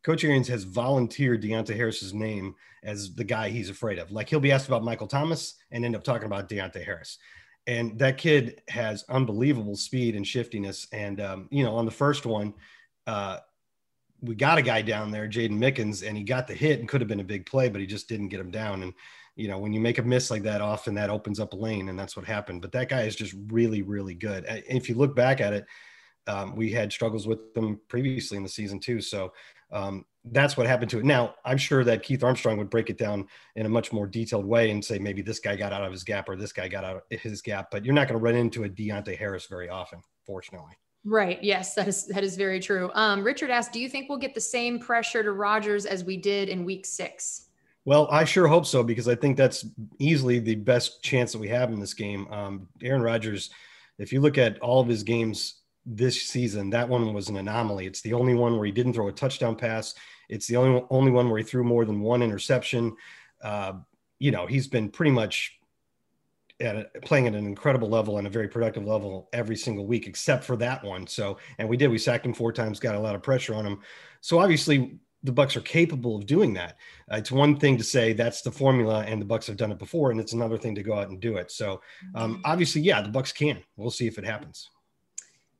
Coach 0.02 0.24
Arians 0.24 0.48
has 0.48 0.64
volunteered 0.64 1.42
Deonte 1.42 1.74
Harris's 1.74 2.14
name 2.14 2.54
as 2.84 3.14
the 3.14 3.24
guy 3.24 3.48
he's 3.48 3.70
afraid 3.70 3.98
of. 3.98 4.12
Like 4.12 4.28
he'll 4.28 4.40
be 4.40 4.52
asked 4.52 4.68
about 4.68 4.84
Michael 4.84 5.08
Thomas 5.08 5.56
and 5.70 5.84
end 5.84 5.96
up 5.96 6.04
talking 6.04 6.26
about 6.26 6.48
Deonte 6.48 6.84
Harris. 6.84 7.18
And 7.66 7.98
that 7.98 8.16
kid 8.16 8.62
has 8.68 9.04
unbelievable 9.08 9.76
speed 9.76 10.16
and 10.16 10.26
shiftiness. 10.26 10.86
And 10.92 11.20
um, 11.20 11.48
you 11.50 11.64
know, 11.64 11.76
on 11.76 11.84
the 11.84 11.90
first 11.90 12.24
one, 12.24 12.54
uh, 13.06 13.38
we 14.20 14.34
got 14.34 14.58
a 14.58 14.62
guy 14.62 14.82
down 14.82 15.10
there, 15.10 15.28
Jaydon 15.28 15.58
Mickens, 15.58 16.06
and 16.06 16.16
he 16.16 16.24
got 16.24 16.46
the 16.46 16.54
hit 16.54 16.80
and 16.80 16.88
could 16.88 17.00
have 17.00 17.08
been 17.08 17.20
a 17.20 17.24
big 17.24 17.46
play, 17.46 17.68
but 17.68 17.80
he 17.80 17.86
just 17.86 18.08
didn't 18.08 18.28
get 18.28 18.40
him 18.40 18.50
down. 18.50 18.82
And 18.82 18.94
you 19.38 19.46
know, 19.46 19.58
when 19.58 19.72
you 19.72 19.78
make 19.78 19.98
a 19.98 20.02
miss 20.02 20.32
like 20.32 20.42
that, 20.42 20.60
often 20.60 20.94
that 20.94 21.10
opens 21.10 21.38
up 21.38 21.52
a 21.52 21.56
lane, 21.56 21.88
and 21.88 21.98
that's 21.98 22.16
what 22.16 22.26
happened. 22.26 22.60
But 22.60 22.72
that 22.72 22.88
guy 22.88 23.02
is 23.02 23.14
just 23.14 23.34
really, 23.50 23.82
really 23.82 24.14
good. 24.14 24.44
If 24.48 24.88
you 24.88 24.96
look 24.96 25.14
back 25.14 25.40
at 25.40 25.52
it, 25.52 25.64
um, 26.26 26.56
we 26.56 26.72
had 26.72 26.92
struggles 26.92 27.28
with 27.28 27.54
them 27.54 27.80
previously 27.88 28.36
in 28.36 28.42
the 28.42 28.48
season 28.48 28.80
too. 28.80 29.00
So 29.00 29.32
um, 29.72 30.04
that's 30.24 30.56
what 30.56 30.66
happened 30.66 30.90
to 30.90 30.98
it. 30.98 31.04
Now, 31.04 31.36
I'm 31.44 31.56
sure 31.56 31.84
that 31.84 32.02
Keith 32.02 32.24
Armstrong 32.24 32.58
would 32.58 32.68
break 32.68 32.90
it 32.90 32.98
down 32.98 33.28
in 33.54 33.64
a 33.64 33.68
much 33.68 33.92
more 33.92 34.08
detailed 34.08 34.44
way 34.44 34.72
and 34.72 34.84
say 34.84 34.98
maybe 34.98 35.22
this 35.22 35.38
guy 35.38 35.54
got 35.54 35.72
out 35.72 35.84
of 35.84 35.92
his 35.92 36.02
gap 36.02 36.28
or 36.28 36.34
this 36.34 36.52
guy 36.52 36.66
got 36.66 36.84
out 36.84 36.96
of 36.96 37.20
his 37.20 37.40
gap, 37.40 37.68
but 37.70 37.84
you're 37.84 37.94
not 37.94 38.08
going 38.08 38.18
to 38.18 38.24
run 38.24 38.34
into 38.34 38.64
a 38.64 38.68
Deonte 38.68 39.16
Harris 39.16 39.46
very 39.46 39.68
often, 39.68 40.02
fortunately. 40.26 40.72
Right. 41.04 41.42
Yes, 41.44 41.74
that 41.76 41.86
is 41.86 42.06
that 42.08 42.24
is 42.24 42.36
very 42.36 42.58
true. 42.58 42.90
Um, 42.92 43.22
Richard 43.22 43.50
asked, 43.50 43.72
"Do 43.72 43.78
you 43.80 43.88
think 43.88 44.08
we'll 44.08 44.18
get 44.18 44.34
the 44.34 44.40
same 44.40 44.80
pressure 44.80 45.22
to 45.22 45.30
Rodgers 45.30 45.86
as 45.86 46.02
we 46.02 46.16
did 46.16 46.48
in 46.48 46.64
Week 46.64 46.84
Six? 46.84 47.47
Well, 47.88 48.06
I 48.10 48.24
sure 48.24 48.46
hope 48.46 48.66
so 48.66 48.82
because 48.82 49.08
I 49.08 49.14
think 49.14 49.38
that's 49.38 49.64
easily 49.98 50.40
the 50.40 50.56
best 50.56 51.02
chance 51.02 51.32
that 51.32 51.38
we 51.38 51.48
have 51.48 51.72
in 51.72 51.80
this 51.80 51.94
game. 51.94 52.30
Um, 52.30 52.68
Aaron 52.82 53.00
Rodgers, 53.00 53.48
if 53.98 54.12
you 54.12 54.20
look 54.20 54.36
at 54.36 54.58
all 54.58 54.82
of 54.82 54.88
his 54.88 55.02
games 55.02 55.62
this 55.86 56.20
season, 56.24 56.68
that 56.68 56.86
one 56.86 57.14
was 57.14 57.30
an 57.30 57.38
anomaly. 57.38 57.86
It's 57.86 58.02
the 58.02 58.12
only 58.12 58.34
one 58.34 58.58
where 58.58 58.66
he 58.66 58.72
didn't 58.72 58.92
throw 58.92 59.08
a 59.08 59.12
touchdown 59.12 59.56
pass. 59.56 59.94
It's 60.28 60.46
the 60.46 60.56
only 60.56 60.84
only 60.90 61.10
one 61.10 61.30
where 61.30 61.38
he 61.38 61.44
threw 61.44 61.64
more 61.64 61.86
than 61.86 62.02
one 62.02 62.20
interception. 62.20 62.94
Uh, 63.40 63.72
you 64.18 64.32
know, 64.32 64.44
he's 64.44 64.68
been 64.68 64.90
pretty 64.90 65.12
much 65.12 65.58
at 66.60 66.76
a, 66.76 67.00
playing 67.00 67.26
at 67.26 67.34
an 67.34 67.46
incredible 67.46 67.88
level 67.88 68.18
and 68.18 68.26
a 68.26 68.30
very 68.30 68.48
productive 68.48 68.84
level 68.84 69.30
every 69.32 69.56
single 69.56 69.86
week, 69.86 70.06
except 70.06 70.44
for 70.44 70.56
that 70.56 70.84
one. 70.84 71.06
So, 71.06 71.38
and 71.56 71.66
we 71.66 71.78
did. 71.78 71.88
We 71.88 71.96
sacked 71.96 72.26
him 72.26 72.34
four 72.34 72.52
times, 72.52 72.80
got 72.80 72.96
a 72.96 73.00
lot 73.00 73.14
of 73.14 73.22
pressure 73.22 73.54
on 73.54 73.64
him. 73.64 73.80
So 74.20 74.40
obviously, 74.40 74.98
the 75.22 75.32
Bucs 75.32 75.56
are 75.56 75.60
capable 75.60 76.16
of 76.16 76.26
doing 76.26 76.54
that. 76.54 76.76
Uh, 77.10 77.16
it's 77.16 77.32
one 77.32 77.58
thing 77.58 77.76
to 77.76 77.84
say 77.84 78.12
that's 78.12 78.42
the 78.42 78.52
formula, 78.52 79.04
and 79.06 79.20
the 79.20 79.26
Bucs 79.26 79.46
have 79.46 79.56
done 79.56 79.72
it 79.72 79.78
before, 79.78 80.10
and 80.10 80.20
it's 80.20 80.32
another 80.32 80.58
thing 80.58 80.74
to 80.74 80.82
go 80.82 80.94
out 80.94 81.08
and 81.08 81.20
do 81.20 81.36
it. 81.36 81.50
So, 81.50 81.80
um, 82.14 82.34
mm-hmm. 82.34 82.42
obviously, 82.44 82.82
yeah, 82.82 83.00
the 83.00 83.08
Bucs 83.08 83.34
can. 83.34 83.62
We'll 83.76 83.90
see 83.90 84.06
if 84.06 84.18
it 84.18 84.24
happens. 84.24 84.70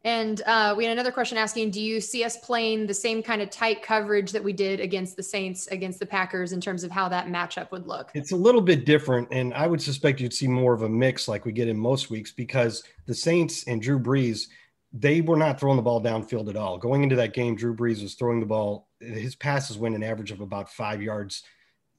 And 0.05 0.43
uh, 0.47 0.75
we 0.77 0.85
had 0.85 0.93
another 0.93 1.11
question 1.11 1.37
asking, 1.37 1.73
do 1.73 1.81
you 1.81 2.01
see 2.01 2.23
us 2.23 2.37
playing 2.37 2.87
the 2.87 2.95
same 2.95 3.21
kind 3.21 3.43
of 3.43 3.51
tight 3.51 3.83
coverage 3.83 4.31
that 4.31 4.43
we 4.43 4.53
did 4.53 4.79
against 4.79 5.17
the 5.17 5.23
Saints, 5.25 5.67
against 5.67 5.99
the 5.99 6.07
Packers, 6.07 6.53
in 6.53 6.61
terms 6.61 6.85
of 6.85 6.91
how 6.93 7.09
that 7.09 7.27
matchup 7.27 7.73
would 7.73 7.87
look? 7.87 8.11
It's 8.15 8.31
a 8.31 8.37
little 8.37 8.61
bit 8.61 8.87
different, 8.87 9.29
and 9.33 9.53
I 9.55 9.67
would 9.67 9.83
suspect 9.83 10.21
you'd 10.21 10.33
see 10.33 10.47
more 10.47 10.73
of 10.73 10.83
a 10.83 10.89
mix 10.89 11.27
like 11.27 11.45
we 11.45 11.53
get 11.53 11.69
in 11.69 11.77
most 11.77 12.11
weeks 12.11 12.31
because 12.31 12.85
the 13.07 13.15
Saints 13.15 13.65
and 13.67 13.83
Drew 13.83 13.99
Brees 13.99 14.47
they 14.93 15.21
were 15.21 15.37
not 15.37 15.61
throwing 15.61 15.77
the 15.77 15.83
ball 15.83 16.03
downfield 16.03 16.49
at 16.49 16.57
all. 16.57 16.79
Going 16.79 17.03
into 17.03 17.17
that 17.17 17.35
game, 17.35 17.55
Drew 17.55 17.75
Brees 17.75 18.03
was 18.03 18.15
throwing 18.15 18.41
the 18.41 18.47
ball. 18.47 18.89
His 19.01 19.35
passes 19.35 19.77
went 19.77 19.95
an 19.95 20.03
average 20.03 20.31
of 20.31 20.41
about 20.41 20.71
five 20.71 21.03
yards 21.03 21.43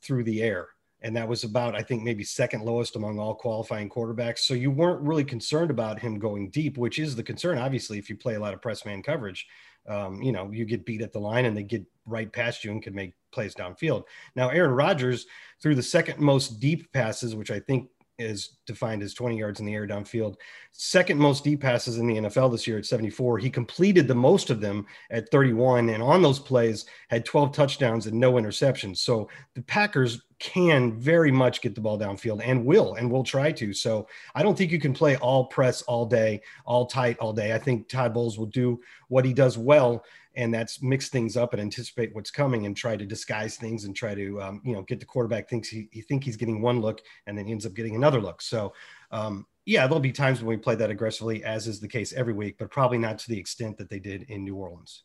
through 0.02 0.24
the 0.24 0.42
air. 0.42 0.70
And 1.02 1.16
that 1.16 1.28
was 1.28 1.44
about, 1.44 1.76
I 1.76 1.82
think, 1.82 2.04
maybe 2.04 2.24
second 2.24 2.64
lowest 2.64 2.96
among 2.96 3.20
all 3.20 3.34
qualifying 3.34 3.90
quarterbacks. 3.90 4.40
So 4.40 4.54
you 4.54 4.70
weren't 4.70 5.02
really 5.02 5.24
concerned 5.24 5.72
about 5.72 6.00
him 6.00 6.20
going 6.20 6.50
deep, 6.50 6.78
which 6.78 7.00
is 7.00 7.16
the 7.16 7.24
concern, 7.24 7.58
obviously, 7.58 7.98
if 7.98 8.10
you 8.10 8.18
play 8.18 8.36
a 8.36 8.40
lot 8.40 8.54
of 8.54 8.62
press 8.62 8.86
man 8.86 9.02
coverage. 9.02 9.48
Um, 9.88 10.22
you 10.22 10.32
know, 10.32 10.52
you 10.52 10.66
get 10.66 10.86
beat 10.86 11.02
at 11.02 11.14
the 11.14 11.20
line 11.20 11.46
and 11.46 11.56
they 11.56 11.64
get 11.64 11.86
right 12.06 12.32
past 12.32 12.64
you 12.64 12.72
and 12.72 12.84
can 12.84 12.94
make 12.94 13.14
plays 13.32 13.56
downfield. 13.56 14.04
Now, 14.36 14.50
Aaron 14.50 14.72
Rodgers 14.72 15.26
threw 15.62 15.74
the 15.74 15.82
second 15.82 16.20
most 16.20 16.60
deep 16.60 16.92
passes, 16.92 17.34
which 17.34 17.50
I 17.50 17.60
think 17.62 17.90
is 18.20 18.58
defined 18.68 19.02
as 19.02 19.14
20 19.14 19.38
yards 19.38 19.60
in 19.60 19.66
the 19.66 19.74
air 19.74 19.88
downfield. 19.88 20.36
Second 20.72 21.20
most 21.20 21.44
deep 21.44 21.62
passes 21.62 21.98
in 21.98 22.06
the 22.06 22.18
NFL 22.18 22.52
this 22.52 22.68
year 22.68 22.78
at 22.78 22.86
74. 22.86 23.40
He 23.40 23.50
completed 23.50 24.08
the 24.08 24.16
most 24.16 24.50
of 24.50 24.62
them 24.62 24.86
at 25.10 25.32
31, 25.32 25.90
and 25.90 26.04
on 26.04 26.22
those 26.22 26.40
plays 26.40 26.86
had 27.08 27.26
12 27.26 27.54
touchdowns 27.54 28.08
and 28.08 28.20
no 28.20 28.34
interceptions. 28.34 28.98
So 28.98 29.30
the 29.56 29.62
Packers 29.62 30.22
can 30.40 30.98
very 30.98 31.32
much 31.32 31.62
get 31.62 31.76
the 31.76 31.82
ball 31.82 32.00
downfield 32.00 32.42
and 32.44 32.66
will 32.66 32.96
and 32.96 33.12
will 33.12 33.24
try 33.24 33.52
to. 33.52 33.74
So 33.74 34.08
I 34.36 34.42
don't 34.42 34.58
think 34.58 34.72
you 34.72 34.80
can 34.80 34.94
play 34.94 35.18
all 35.18 35.46
press 35.46 35.82
all 35.82 36.06
day, 36.06 36.42
all 36.66 36.86
tight 36.86 37.20
all 37.20 37.34
day. 37.34 37.54
I 37.54 37.60
think 37.60 37.90
Todd 37.90 38.14
Bowles 38.14 38.40
will 38.40 38.46
do 38.46 38.80
what 39.10 39.26
he 39.26 39.34
does 39.34 39.58
well, 39.58 40.06
and 40.36 40.54
that's 40.54 40.82
mix 40.82 41.10
things 41.10 41.36
up 41.36 41.54
and 41.54 41.62
anticipate 41.62 42.14
what's 42.14 42.32
coming 42.32 42.66
and 42.66 42.76
try 42.76 42.96
to 42.96 43.06
disguise 43.06 43.58
things 43.58 43.86
and 43.86 43.96
try 43.96 44.14
to 44.14 44.42
um, 44.42 44.62
you 44.64 44.74
know 44.74 44.82
get 44.84 45.00
the 45.00 45.06
quarterback 45.06 45.50
thinks 45.50 45.70
he, 45.70 45.90
he 45.92 46.02
think 46.02 46.24
he's 46.24 46.38
getting 46.38 46.62
one 46.62 46.82
look 46.82 47.02
and 47.28 47.38
then 47.38 47.46
he 47.46 47.52
ends 47.52 47.66
up 47.66 47.74
getting 47.74 47.96
another 47.96 48.22
look. 48.22 48.42
So 48.42 48.74
um, 49.12 49.46
yeah, 49.66 49.86
there'll 49.86 50.00
be 50.00 50.12
times 50.12 50.40
when 50.40 50.48
we 50.48 50.58
play 50.58 50.76
that 50.76 50.90
aggressively, 50.90 51.44
as 51.44 51.68
is 51.68 51.80
the 51.80 51.88
case 51.88 52.14
every 52.14 52.34
week, 52.34 52.58
but 52.58 52.72
probably 52.72 52.98
not 52.98 53.20
to 53.20 53.30
the 53.30 53.38
extent 53.38 53.78
that 53.78 53.90
they 53.90 54.00
did 54.00 54.24
in 54.30 54.44
New 54.44 54.56
Orleans. 54.56 55.04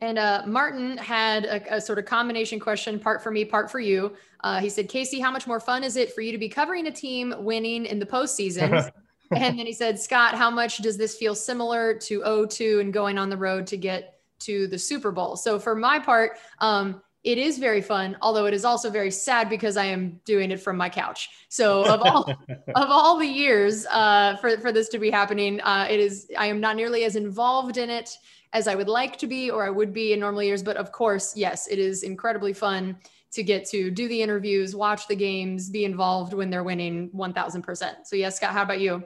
And 0.00 0.18
uh, 0.18 0.42
Martin 0.46 0.98
had 0.98 1.46
a, 1.46 1.76
a, 1.76 1.80
sort 1.80 1.98
of 1.98 2.04
combination 2.04 2.60
question, 2.60 2.98
part 2.98 3.22
for 3.22 3.30
me, 3.30 3.46
part 3.46 3.70
for 3.70 3.80
you. 3.80 4.14
Uh, 4.44 4.60
he 4.60 4.68
said, 4.68 4.88
Casey, 4.90 5.20
how 5.20 5.30
much 5.30 5.46
more 5.46 5.58
fun 5.58 5.82
is 5.84 5.96
it 5.96 6.12
for 6.12 6.20
you 6.20 6.32
to 6.32 6.38
be 6.38 6.50
covering 6.50 6.86
a 6.86 6.90
team 6.90 7.34
winning 7.38 7.86
in 7.86 7.98
the 7.98 8.04
postseason? 8.04 8.90
and 9.30 9.58
then 9.58 9.64
he 9.64 9.72
said, 9.72 9.98
Scott, 9.98 10.34
how 10.34 10.50
much 10.50 10.78
does 10.78 10.98
this 10.98 11.16
feel 11.16 11.34
similar 11.34 11.94
to 11.94 12.46
02 12.48 12.80
and 12.80 12.92
going 12.92 13.16
on 13.16 13.30
the 13.30 13.36
road 13.38 13.66
to 13.68 13.78
get 13.78 14.15
to 14.40 14.66
the 14.66 14.78
Super 14.78 15.12
Bowl? 15.12 15.36
So 15.36 15.58
for 15.58 15.74
my 15.74 15.98
part, 15.98 16.38
um, 16.60 17.02
it 17.24 17.38
is 17.38 17.58
very 17.58 17.80
fun, 17.80 18.16
although 18.22 18.46
it 18.46 18.54
is 18.54 18.64
also 18.64 18.88
very 18.88 19.10
sad 19.10 19.48
because 19.48 19.76
I 19.76 19.86
am 19.86 20.20
doing 20.24 20.52
it 20.52 20.60
from 20.60 20.76
my 20.76 20.88
couch. 20.88 21.28
So 21.48 21.84
of 21.84 22.00
all 22.02 22.30
of 22.76 22.90
all 22.90 23.18
the 23.18 23.26
years 23.26 23.84
uh, 23.86 24.36
for 24.36 24.58
for 24.60 24.70
this 24.70 24.88
to 24.90 24.98
be 24.98 25.10
happening, 25.10 25.60
uh, 25.62 25.88
it 25.90 25.98
is 25.98 26.30
I 26.38 26.46
am 26.46 26.60
not 26.60 26.76
nearly 26.76 27.04
as 27.04 27.16
involved 27.16 27.78
in 27.78 27.90
it 27.90 28.16
as 28.52 28.68
I 28.68 28.76
would 28.76 28.88
like 28.88 29.18
to 29.18 29.26
be 29.26 29.50
or 29.50 29.66
I 29.66 29.70
would 29.70 29.92
be 29.92 30.12
in 30.12 30.20
normal 30.20 30.42
years. 30.42 30.62
But 30.62 30.76
of 30.76 30.92
course, 30.92 31.36
yes, 31.36 31.66
it 31.66 31.80
is 31.80 32.04
incredibly 32.04 32.52
fun 32.52 32.96
to 33.32 33.42
get 33.42 33.66
to 33.68 33.90
do 33.90 34.08
the 34.08 34.22
interviews, 34.22 34.74
watch 34.74 35.06
the 35.08 35.16
games, 35.16 35.68
be 35.68 35.84
involved 35.84 36.32
when 36.32 36.48
they're 36.48 36.64
winning 36.64 37.10
1000%. 37.10 37.94
So, 38.04 38.16
yes, 38.16 38.36
Scott, 38.36 38.52
how 38.52 38.62
about 38.62 38.80
you? 38.80 39.04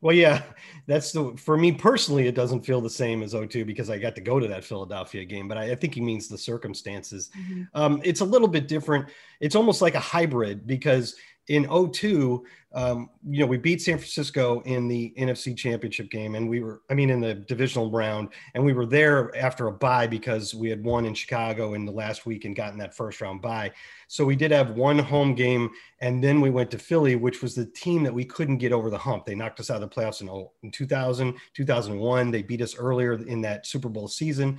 Well, 0.00 0.14
yeah, 0.14 0.42
that's 0.86 1.12
the 1.12 1.34
for 1.36 1.56
me 1.56 1.72
personally, 1.72 2.26
it 2.26 2.34
doesn't 2.34 2.64
feel 2.64 2.80
the 2.80 2.90
same 2.90 3.22
as 3.22 3.32
02 3.32 3.64
because 3.64 3.90
I 3.90 3.98
got 3.98 4.14
to 4.16 4.20
go 4.20 4.40
to 4.40 4.48
that 4.48 4.64
Philadelphia 4.64 5.24
game, 5.24 5.48
but 5.48 5.58
I, 5.58 5.72
I 5.72 5.74
think 5.74 5.94
he 5.94 6.00
means 6.00 6.28
the 6.28 6.38
circumstances. 6.38 7.30
Mm-hmm. 7.38 7.62
Um, 7.74 8.00
it's 8.04 8.20
a 8.20 8.24
little 8.24 8.48
bit 8.48 8.68
different. 8.68 9.06
It's 9.40 9.54
almost 9.54 9.82
like 9.82 9.94
a 9.94 10.00
hybrid 10.00 10.66
because 10.66 11.16
in 11.50 11.66
02, 11.92 12.44
um, 12.72 13.10
you 13.28 13.40
know, 13.40 13.46
we 13.46 13.58
beat 13.58 13.82
San 13.82 13.98
Francisco 13.98 14.60
in 14.60 14.86
the 14.86 15.12
NFC 15.18 15.56
championship 15.56 16.08
game 16.08 16.36
and 16.36 16.48
we 16.48 16.60
were, 16.60 16.82
I 16.88 16.94
mean, 16.94 17.10
in 17.10 17.20
the 17.20 17.34
divisional 17.34 17.90
round 17.90 18.28
and 18.54 18.64
we 18.64 18.72
were 18.72 18.86
there 18.86 19.36
after 19.36 19.66
a 19.66 19.72
bye 19.72 20.06
because 20.06 20.54
we 20.54 20.70
had 20.70 20.84
won 20.84 21.04
in 21.04 21.12
Chicago 21.12 21.74
in 21.74 21.84
the 21.84 21.90
last 21.90 22.24
week 22.24 22.44
and 22.44 22.54
gotten 22.54 22.78
that 22.78 22.94
first 22.94 23.20
round 23.20 23.42
bye. 23.42 23.72
So 24.06 24.24
we 24.24 24.36
did 24.36 24.52
have 24.52 24.76
one 24.76 25.00
home 25.00 25.34
game 25.34 25.70
and 26.00 26.22
then 26.22 26.40
we 26.40 26.50
went 26.50 26.70
to 26.70 26.78
Philly, 26.78 27.16
which 27.16 27.42
was 27.42 27.56
the 27.56 27.66
team 27.66 28.04
that 28.04 28.14
we 28.14 28.24
couldn't 28.24 28.58
get 28.58 28.70
over 28.72 28.88
the 28.88 28.96
hump. 28.96 29.26
They 29.26 29.34
knocked 29.34 29.58
us 29.58 29.70
out 29.70 29.82
of 29.82 29.90
the 29.90 29.94
playoffs 29.94 30.20
in, 30.20 30.28
in 30.62 30.70
2000, 30.70 31.34
2001. 31.54 32.30
They 32.30 32.42
beat 32.42 32.62
us 32.62 32.76
earlier 32.76 33.14
in 33.14 33.40
that 33.40 33.66
Super 33.66 33.88
Bowl 33.88 34.06
season. 34.06 34.58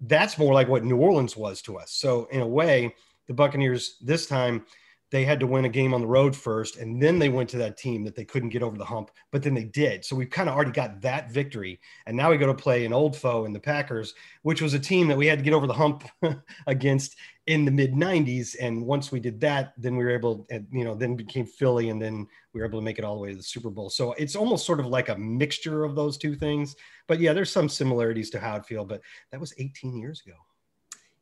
That's 0.00 0.38
more 0.38 0.54
like 0.54 0.68
what 0.68 0.84
New 0.84 0.96
Orleans 0.96 1.36
was 1.36 1.60
to 1.62 1.76
us. 1.76 1.90
So 1.90 2.26
in 2.26 2.40
a 2.40 2.46
way, 2.46 2.94
the 3.26 3.34
Buccaneers 3.34 3.96
this 4.00 4.26
time, 4.26 4.64
they 5.10 5.24
had 5.24 5.40
to 5.40 5.46
win 5.46 5.64
a 5.64 5.68
game 5.68 5.92
on 5.92 6.00
the 6.00 6.06
road 6.06 6.36
first, 6.36 6.76
and 6.76 7.02
then 7.02 7.18
they 7.18 7.28
went 7.28 7.48
to 7.50 7.58
that 7.58 7.76
team 7.76 8.04
that 8.04 8.14
they 8.14 8.24
couldn't 8.24 8.50
get 8.50 8.62
over 8.62 8.78
the 8.78 8.84
hump, 8.84 9.10
but 9.32 9.42
then 9.42 9.54
they 9.54 9.64
did. 9.64 10.04
So 10.04 10.14
we've 10.14 10.30
kind 10.30 10.48
of 10.48 10.54
already 10.54 10.70
got 10.70 11.00
that 11.00 11.30
victory, 11.30 11.80
and 12.06 12.16
now 12.16 12.30
we 12.30 12.38
go 12.38 12.46
to 12.46 12.54
play 12.54 12.84
an 12.84 12.92
old 12.92 13.16
foe 13.16 13.44
in 13.44 13.52
the 13.52 13.60
Packers, 13.60 14.14
which 14.42 14.62
was 14.62 14.74
a 14.74 14.78
team 14.78 15.08
that 15.08 15.16
we 15.16 15.26
had 15.26 15.38
to 15.38 15.44
get 15.44 15.52
over 15.52 15.66
the 15.66 15.72
hump 15.72 16.04
against 16.66 17.16
in 17.46 17.64
the 17.64 17.70
mid 17.70 17.92
'90s. 17.94 18.54
And 18.60 18.86
once 18.86 19.10
we 19.10 19.18
did 19.18 19.40
that, 19.40 19.72
then 19.76 19.96
we 19.96 20.04
were 20.04 20.10
able, 20.10 20.46
and 20.50 20.66
you 20.72 20.84
know, 20.84 20.94
then 20.94 21.16
became 21.16 21.46
Philly, 21.46 21.88
and 21.88 22.00
then 22.00 22.26
we 22.52 22.60
were 22.60 22.66
able 22.66 22.78
to 22.78 22.84
make 22.84 22.98
it 22.98 23.04
all 23.04 23.16
the 23.16 23.20
way 23.20 23.30
to 23.30 23.36
the 23.36 23.42
Super 23.42 23.70
Bowl. 23.70 23.90
So 23.90 24.12
it's 24.12 24.36
almost 24.36 24.64
sort 24.64 24.80
of 24.80 24.86
like 24.86 25.08
a 25.08 25.18
mixture 25.18 25.84
of 25.84 25.96
those 25.96 26.16
two 26.18 26.36
things. 26.36 26.76
But 27.08 27.18
yeah, 27.18 27.32
there's 27.32 27.50
some 27.50 27.68
similarities 27.68 28.30
to 28.30 28.40
how 28.40 28.56
it 28.56 28.66
feel, 28.66 28.84
but 28.84 29.00
that 29.32 29.40
was 29.40 29.54
18 29.58 29.98
years 29.98 30.22
ago. 30.24 30.36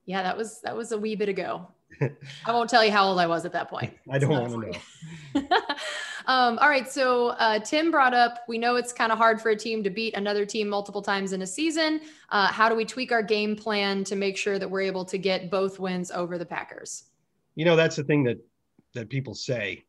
Yeah, 0.04 0.22
that 0.22 0.36
was 0.36 0.60
that 0.62 0.76
was 0.76 0.92
a 0.92 0.98
wee 0.98 1.16
bit 1.16 1.28
ago. 1.28 1.68
I 2.46 2.52
won't 2.52 2.70
tell 2.70 2.84
you 2.84 2.90
how 2.90 3.06
old 3.06 3.18
I 3.18 3.26
was 3.26 3.44
at 3.44 3.52
that 3.52 3.68
point. 3.68 3.92
I 4.10 4.18
don't 4.18 4.30
want 4.30 4.74
to 4.74 5.40
know. 5.40 5.48
um, 6.26 6.58
all 6.58 6.68
right. 6.68 6.90
So 6.90 7.28
uh, 7.28 7.58
Tim 7.60 7.90
brought 7.90 8.14
up, 8.14 8.40
we 8.48 8.58
know 8.58 8.76
it's 8.76 8.92
kind 8.92 9.12
of 9.12 9.18
hard 9.18 9.40
for 9.40 9.50
a 9.50 9.56
team 9.56 9.82
to 9.84 9.90
beat 9.90 10.14
another 10.14 10.44
team 10.44 10.68
multiple 10.68 11.02
times 11.02 11.32
in 11.32 11.42
a 11.42 11.46
season. 11.46 12.00
Uh, 12.30 12.48
how 12.48 12.68
do 12.68 12.74
we 12.74 12.84
tweak 12.84 13.12
our 13.12 13.22
game 13.22 13.56
plan 13.56 14.04
to 14.04 14.16
make 14.16 14.36
sure 14.36 14.58
that 14.58 14.70
we're 14.70 14.82
able 14.82 15.04
to 15.04 15.18
get 15.18 15.50
both 15.50 15.78
wins 15.78 16.10
over 16.10 16.38
the 16.38 16.46
Packers? 16.46 17.04
You 17.54 17.64
know, 17.64 17.76
that's 17.76 17.96
the 17.96 18.04
thing 18.04 18.22
that 18.24 18.38
that 18.94 19.10
people 19.10 19.34
say, 19.34 19.84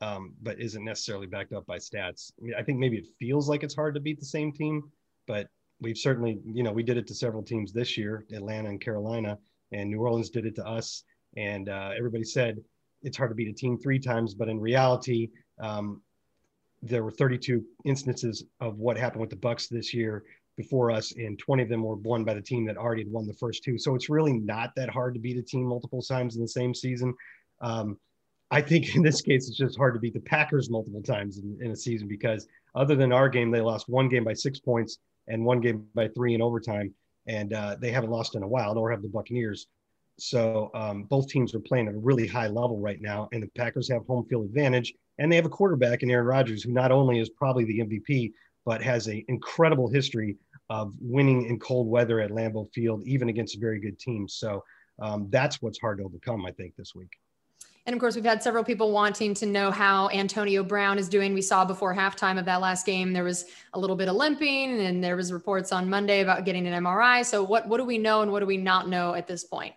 um, 0.00 0.34
but 0.42 0.60
isn't 0.60 0.84
necessarily 0.84 1.26
backed 1.26 1.52
up 1.52 1.66
by 1.66 1.78
stats. 1.78 2.32
I, 2.40 2.44
mean, 2.44 2.54
I 2.56 2.62
think 2.62 2.78
maybe 2.78 2.98
it 2.98 3.06
feels 3.18 3.48
like 3.48 3.62
it's 3.62 3.74
hard 3.74 3.94
to 3.94 4.00
beat 4.00 4.20
the 4.20 4.26
same 4.26 4.52
team, 4.52 4.90
but 5.26 5.48
we've 5.80 5.98
certainly, 5.98 6.38
you 6.44 6.62
know, 6.62 6.72
we 6.72 6.82
did 6.82 6.96
it 6.96 7.06
to 7.08 7.14
several 7.14 7.42
teams 7.42 7.72
this 7.72 7.98
year, 7.98 8.24
Atlanta 8.32 8.68
and 8.68 8.80
Carolina, 8.80 9.38
and 9.72 9.90
New 9.90 10.00
Orleans 10.00 10.30
did 10.30 10.46
it 10.46 10.54
to 10.56 10.66
us 10.66 11.02
and 11.36 11.68
uh, 11.68 11.90
everybody 11.96 12.24
said 12.24 12.58
it's 13.02 13.16
hard 13.16 13.30
to 13.30 13.34
beat 13.34 13.48
a 13.48 13.52
team 13.52 13.78
three 13.78 13.98
times, 13.98 14.34
but 14.34 14.48
in 14.48 14.58
reality, 14.58 15.30
um, 15.60 16.00
there 16.82 17.04
were 17.04 17.10
32 17.10 17.64
instances 17.84 18.44
of 18.60 18.78
what 18.78 18.96
happened 18.96 19.20
with 19.20 19.30
the 19.30 19.36
Bucs 19.36 19.68
this 19.68 19.94
year 19.94 20.24
before 20.56 20.90
us, 20.90 21.12
and 21.12 21.38
20 21.38 21.64
of 21.64 21.68
them 21.68 21.82
were 21.82 21.96
won 21.96 22.24
by 22.24 22.34
the 22.34 22.40
team 22.40 22.64
that 22.66 22.76
already 22.76 23.02
had 23.02 23.12
won 23.12 23.26
the 23.26 23.34
first 23.34 23.64
two. 23.64 23.78
So 23.78 23.94
it's 23.94 24.08
really 24.08 24.32
not 24.32 24.74
that 24.76 24.88
hard 24.88 25.14
to 25.14 25.20
beat 25.20 25.36
a 25.36 25.42
team 25.42 25.64
multiple 25.64 26.02
times 26.02 26.36
in 26.36 26.42
the 26.42 26.48
same 26.48 26.74
season. 26.74 27.14
Um, 27.60 27.98
I 28.50 28.60
think 28.60 28.94
in 28.94 29.02
this 29.02 29.20
case, 29.20 29.48
it's 29.48 29.56
just 29.56 29.76
hard 29.76 29.94
to 29.94 30.00
beat 30.00 30.14
the 30.14 30.20
Packers 30.20 30.70
multiple 30.70 31.02
times 31.02 31.38
in, 31.38 31.58
in, 31.60 31.72
a 31.72 31.76
season 31.76 32.06
because 32.06 32.46
other 32.74 32.94
than 32.94 33.12
our 33.12 33.28
game, 33.28 33.50
they 33.50 33.60
lost 33.60 33.88
one 33.88 34.08
game 34.08 34.24
by 34.24 34.34
six 34.34 34.60
points 34.60 34.98
and 35.26 35.44
one 35.44 35.60
game 35.60 35.86
by 35.94 36.08
three 36.08 36.34
in 36.34 36.42
overtime, 36.42 36.94
and 37.26 37.52
uh, 37.52 37.76
they 37.80 37.90
haven't 37.90 38.10
lost 38.10 38.34
in 38.34 38.42
a 38.42 38.48
while, 38.48 38.74
nor 38.74 38.90
have 38.90 39.02
the 39.02 39.08
Buccaneers. 39.08 39.66
So 40.18 40.70
um, 40.74 41.04
both 41.04 41.28
teams 41.28 41.54
are 41.54 41.60
playing 41.60 41.88
at 41.88 41.94
a 41.94 41.98
really 41.98 42.26
high 42.26 42.46
level 42.46 42.78
right 42.78 43.00
now, 43.00 43.28
and 43.32 43.42
the 43.42 43.48
Packers 43.48 43.88
have 43.90 44.06
home 44.06 44.26
field 44.26 44.44
advantage, 44.44 44.94
and 45.18 45.30
they 45.30 45.36
have 45.36 45.44
a 45.44 45.50
quarterback 45.50 46.02
in 46.02 46.10
Aaron 46.10 46.26
Rodgers 46.26 46.62
who 46.62 46.72
not 46.72 46.92
only 46.92 47.18
is 47.18 47.30
probably 47.30 47.64
the 47.64 47.80
MVP, 47.80 48.32
but 48.64 48.82
has 48.82 49.06
an 49.08 49.24
incredible 49.28 49.90
history 49.90 50.36
of 50.70 50.94
winning 51.00 51.46
in 51.46 51.58
cold 51.58 51.88
weather 51.88 52.20
at 52.20 52.30
Lambeau 52.30 52.72
Field, 52.72 53.02
even 53.04 53.28
against 53.28 53.60
very 53.60 53.78
good 53.78 53.98
teams. 53.98 54.34
So 54.34 54.64
um, 55.00 55.28
that's 55.30 55.60
what's 55.60 55.78
hard 55.80 55.98
to 55.98 56.04
overcome, 56.04 56.46
I 56.46 56.52
think, 56.52 56.74
this 56.76 56.94
week. 56.94 57.10
And 57.86 57.92
of 57.92 58.00
course, 58.00 58.14
we've 58.14 58.24
had 58.24 58.42
several 58.42 58.64
people 58.64 58.92
wanting 58.92 59.34
to 59.34 59.46
know 59.46 59.70
how 59.70 60.08
Antonio 60.08 60.64
Brown 60.64 60.98
is 60.98 61.06
doing. 61.06 61.34
We 61.34 61.42
saw 61.42 61.66
before 61.66 61.94
halftime 61.94 62.38
of 62.38 62.46
that 62.46 62.62
last 62.62 62.86
game, 62.86 63.12
there 63.12 63.24
was 63.24 63.44
a 63.74 63.78
little 63.78 63.96
bit 63.96 64.08
of 64.08 64.16
limping, 64.16 64.80
and 64.80 65.04
there 65.04 65.16
was 65.16 65.32
reports 65.32 65.70
on 65.70 65.90
Monday 65.90 66.20
about 66.20 66.46
getting 66.46 66.66
an 66.66 66.82
MRI. 66.82 67.26
So, 67.26 67.42
what 67.42 67.68
what 67.68 67.76
do 67.76 67.84
we 67.84 67.98
know, 67.98 68.22
and 68.22 68.32
what 68.32 68.40
do 68.40 68.46
we 68.46 68.56
not 68.56 68.88
know 68.88 69.12
at 69.12 69.26
this 69.26 69.44
point? 69.44 69.74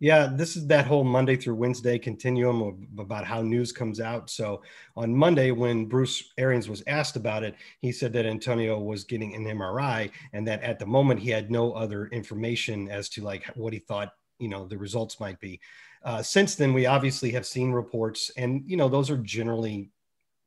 Yeah, 0.00 0.30
this 0.32 0.56
is 0.56 0.66
that 0.68 0.86
whole 0.86 1.02
Monday 1.02 1.34
through 1.34 1.56
Wednesday 1.56 1.98
continuum 1.98 2.62
of, 2.62 2.76
about 2.98 3.24
how 3.24 3.42
news 3.42 3.72
comes 3.72 4.00
out. 4.00 4.30
So 4.30 4.62
on 4.96 5.12
Monday, 5.12 5.50
when 5.50 5.86
Bruce 5.86 6.32
Arians 6.38 6.68
was 6.68 6.84
asked 6.86 7.16
about 7.16 7.42
it, 7.42 7.56
he 7.80 7.90
said 7.90 8.12
that 8.12 8.24
Antonio 8.24 8.78
was 8.78 9.02
getting 9.02 9.34
an 9.34 9.44
MRI 9.44 10.10
and 10.32 10.46
that 10.46 10.62
at 10.62 10.78
the 10.78 10.86
moment 10.86 11.18
he 11.18 11.30
had 11.30 11.50
no 11.50 11.72
other 11.72 12.06
information 12.08 12.88
as 12.88 13.08
to 13.10 13.22
like 13.22 13.46
what 13.56 13.72
he 13.72 13.80
thought, 13.80 14.12
you 14.38 14.48
know, 14.48 14.68
the 14.68 14.78
results 14.78 15.18
might 15.18 15.40
be. 15.40 15.60
Uh, 16.04 16.22
since 16.22 16.54
then, 16.54 16.72
we 16.72 16.86
obviously 16.86 17.32
have 17.32 17.44
seen 17.44 17.72
reports, 17.72 18.30
and 18.36 18.62
you 18.66 18.76
know, 18.76 18.88
those 18.88 19.10
are 19.10 19.18
generally 19.18 19.90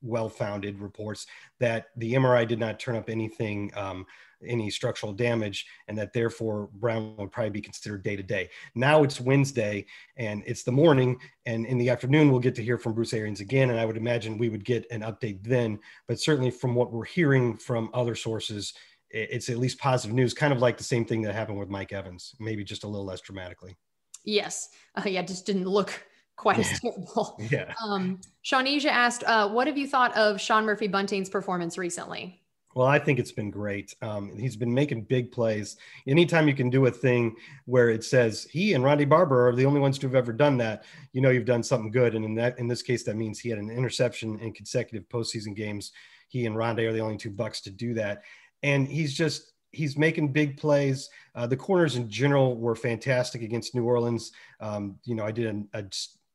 well-founded 0.01 0.79
reports 0.79 1.27
that 1.59 1.87
the 1.97 2.13
MRI 2.13 2.47
did 2.47 2.59
not 2.59 2.79
turn 2.79 2.95
up 2.95 3.09
anything, 3.09 3.71
um, 3.75 4.05
any 4.45 4.69
structural 4.69 5.13
damage, 5.13 5.65
and 5.87 5.97
that 5.97 6.13
therefore 6.13 6.69
Brown 6.73 7.15
would 7.17 7.31
probably 7.31 7.51
be 7.51 7.61
considered 7.61 8.03
day 8.03 8.15
to 8.15 8.23
day. 8.23 8.49
Now 8.75 9.03
it's 9.03 9.19
Wednesday 9.19 9.85
and 10.17 10.43
it's 10.45 10.63
the 10.63 10.71
morning, 10.71 11.19
and 11.45 11.65
in 11.65 11.77
the 11.77 11.89
afternoon 11.89 12.31
we'll 12.31 12.39
get 12.39 12.55
to 12.55 12.63
hear 12.63 12.77
from 12.77 12.93
Bruce 12.93 13.13
Arians 13.13 13.39
again, 13.39 13.69
and 13.69 13.79
I 13.79 13.85
would 13.85 13.97
imagine 13.97 14.37
we 14.37 14.49
would 14.49 14.65
get 14.65 14.85
an 14.91 15.01
update 15.01 15.43
then. 15.43 15.79
But 16.07 16.19
certainly 16.19 16.51
from 16.51 16.75
what 16.75 16.91
we're 16.91 17.05
hearing 17.05 17.57
from 17.57 17.89
other 17.93 18.15
sources, 18.15 18.73
it's 19.09 19.49
at 19.49 19.57
least 19.57 19.77
positive 19.79 20.15
news, 20.15 20.33
kind 20.33 20.53
of 20.53 20.59
like 20.59 20.77
the 20.77 20.83
same 20.83 21.05
thing 21.05 21.21
that 21.23 21.35
happened 21.35 21.59
with 21.59 21.69
Mike 21.69 21.91
Evans, 21.91 22.35
maybe 22.39 22.63
just 22.63 22.83
a 22.83 22.87
little 22.87 23.05
less 23.05 23.21
dramatically. 23.21 23.75
Yes, 24.23 24.69
uh, 24.95 25.07
yeah, 25.07 25.21
just 25.21 25.45
didn't 25.45 25.65
look 25.65 26.05
quite 26.35 26.59
as 26.59 26.79
terrible. 26.79 27.39
Yeah. 27.51 27.73
Um, 27.83 28.19
Shawnesia 28.43 28.89
asked, 28.89 29.23
uh, 29.25 29.49
what 29.49 29.67
have 29.67 29.77
you 29.77 29.87
thought 29.87 30.15
of 30.15 30.39
Sean 30.39 30.65
Murphy 30.65 30.87
Bunting's 30.87 31.29
performance 31.29 31.77
recently? 31.77 32.40
Well, 32.75 32.87
I 32.87 32.99
think 32.99 33.19
it's 33.19 33.31
been 33.31 33.51
great. 33.51 33.95
Um, 34.01 34.37
he's 34.37 34.55
been 34.55 34.73
making 34.73 35.03
big 35.03 35.31
plays. 35.31 35.77
Anytime 36.07 36.47
you 36.47 36.53
can 36.53 36.69
do 36.69 36.85
a 36.85 36.91
thing 36.91 37.35
where 37.65 37.89
it 37.89 38.03
says 38.03 38.47
he 38.49 38.73
and 38.73 38.83
Ronde 38.83 39.09
Barber 39.09 39.47
are 39.47 39.55
the 39.55 39.65
only 39.65 39.79
ones 39.79 39.99
to 39.99 40.07
have 40.07 40.15
ever 40.15 40.33
done 40.33 40.57
that, 40.57 40.83
you 41.13 41.21
know 41.21 41.29
you've 41.29 41.45
done 41.45 41.63
something 41.63 41.91
good. 41.91 42.15
And 42.15 42.23
in 42.23 42.35
that, 42.35 42.57
in 42.59 42.67
this 42.67 42.81
case, 42.81 43.03
that 43.03 43.17
means 43.17 43.39
he 43.39 43.49
had 43.49 43.59
an 43.59 43.69
interception 43.69 44.39
in 44.39 44.53
consecutive 44.53 45.07
postseason 45.09 45.55
games. 45.55 45.91
He 46.29 46.45
and 46.45 46.55
Ronde 46.55 46.79
are 46.79 46.93
the 46.93 47.01
only 47.01 47.17
two 47.17 47.31
Bucs 47.31 47.61
to 47.63 47.71
do 47.71 47.93
that, 47.95 48.23
and 48.63 48.87
he's 48.87 49.13
just 49.13 49.51
he's 49.71 49.97
making 49.97 50.31
big 50.31 50.57
plays. 50.57 51.09
Uh, 51.35 51.47
the 51.47 51.57
corners 51.57 51.95
in 51.95 52.09
general 52.09 52.57
were 52.57 52.75
fantastic 52.75 53.41
against 53.41 53.75
New 53.75 53.85
Orleans. 53.85 54.31
Um, 54.59 54.97
you 55.05 55.15
know, 55.15 55.25
I 55.25 55.31
did 55.31 55.67
a, 55.73 55.79
a 55.79 55.83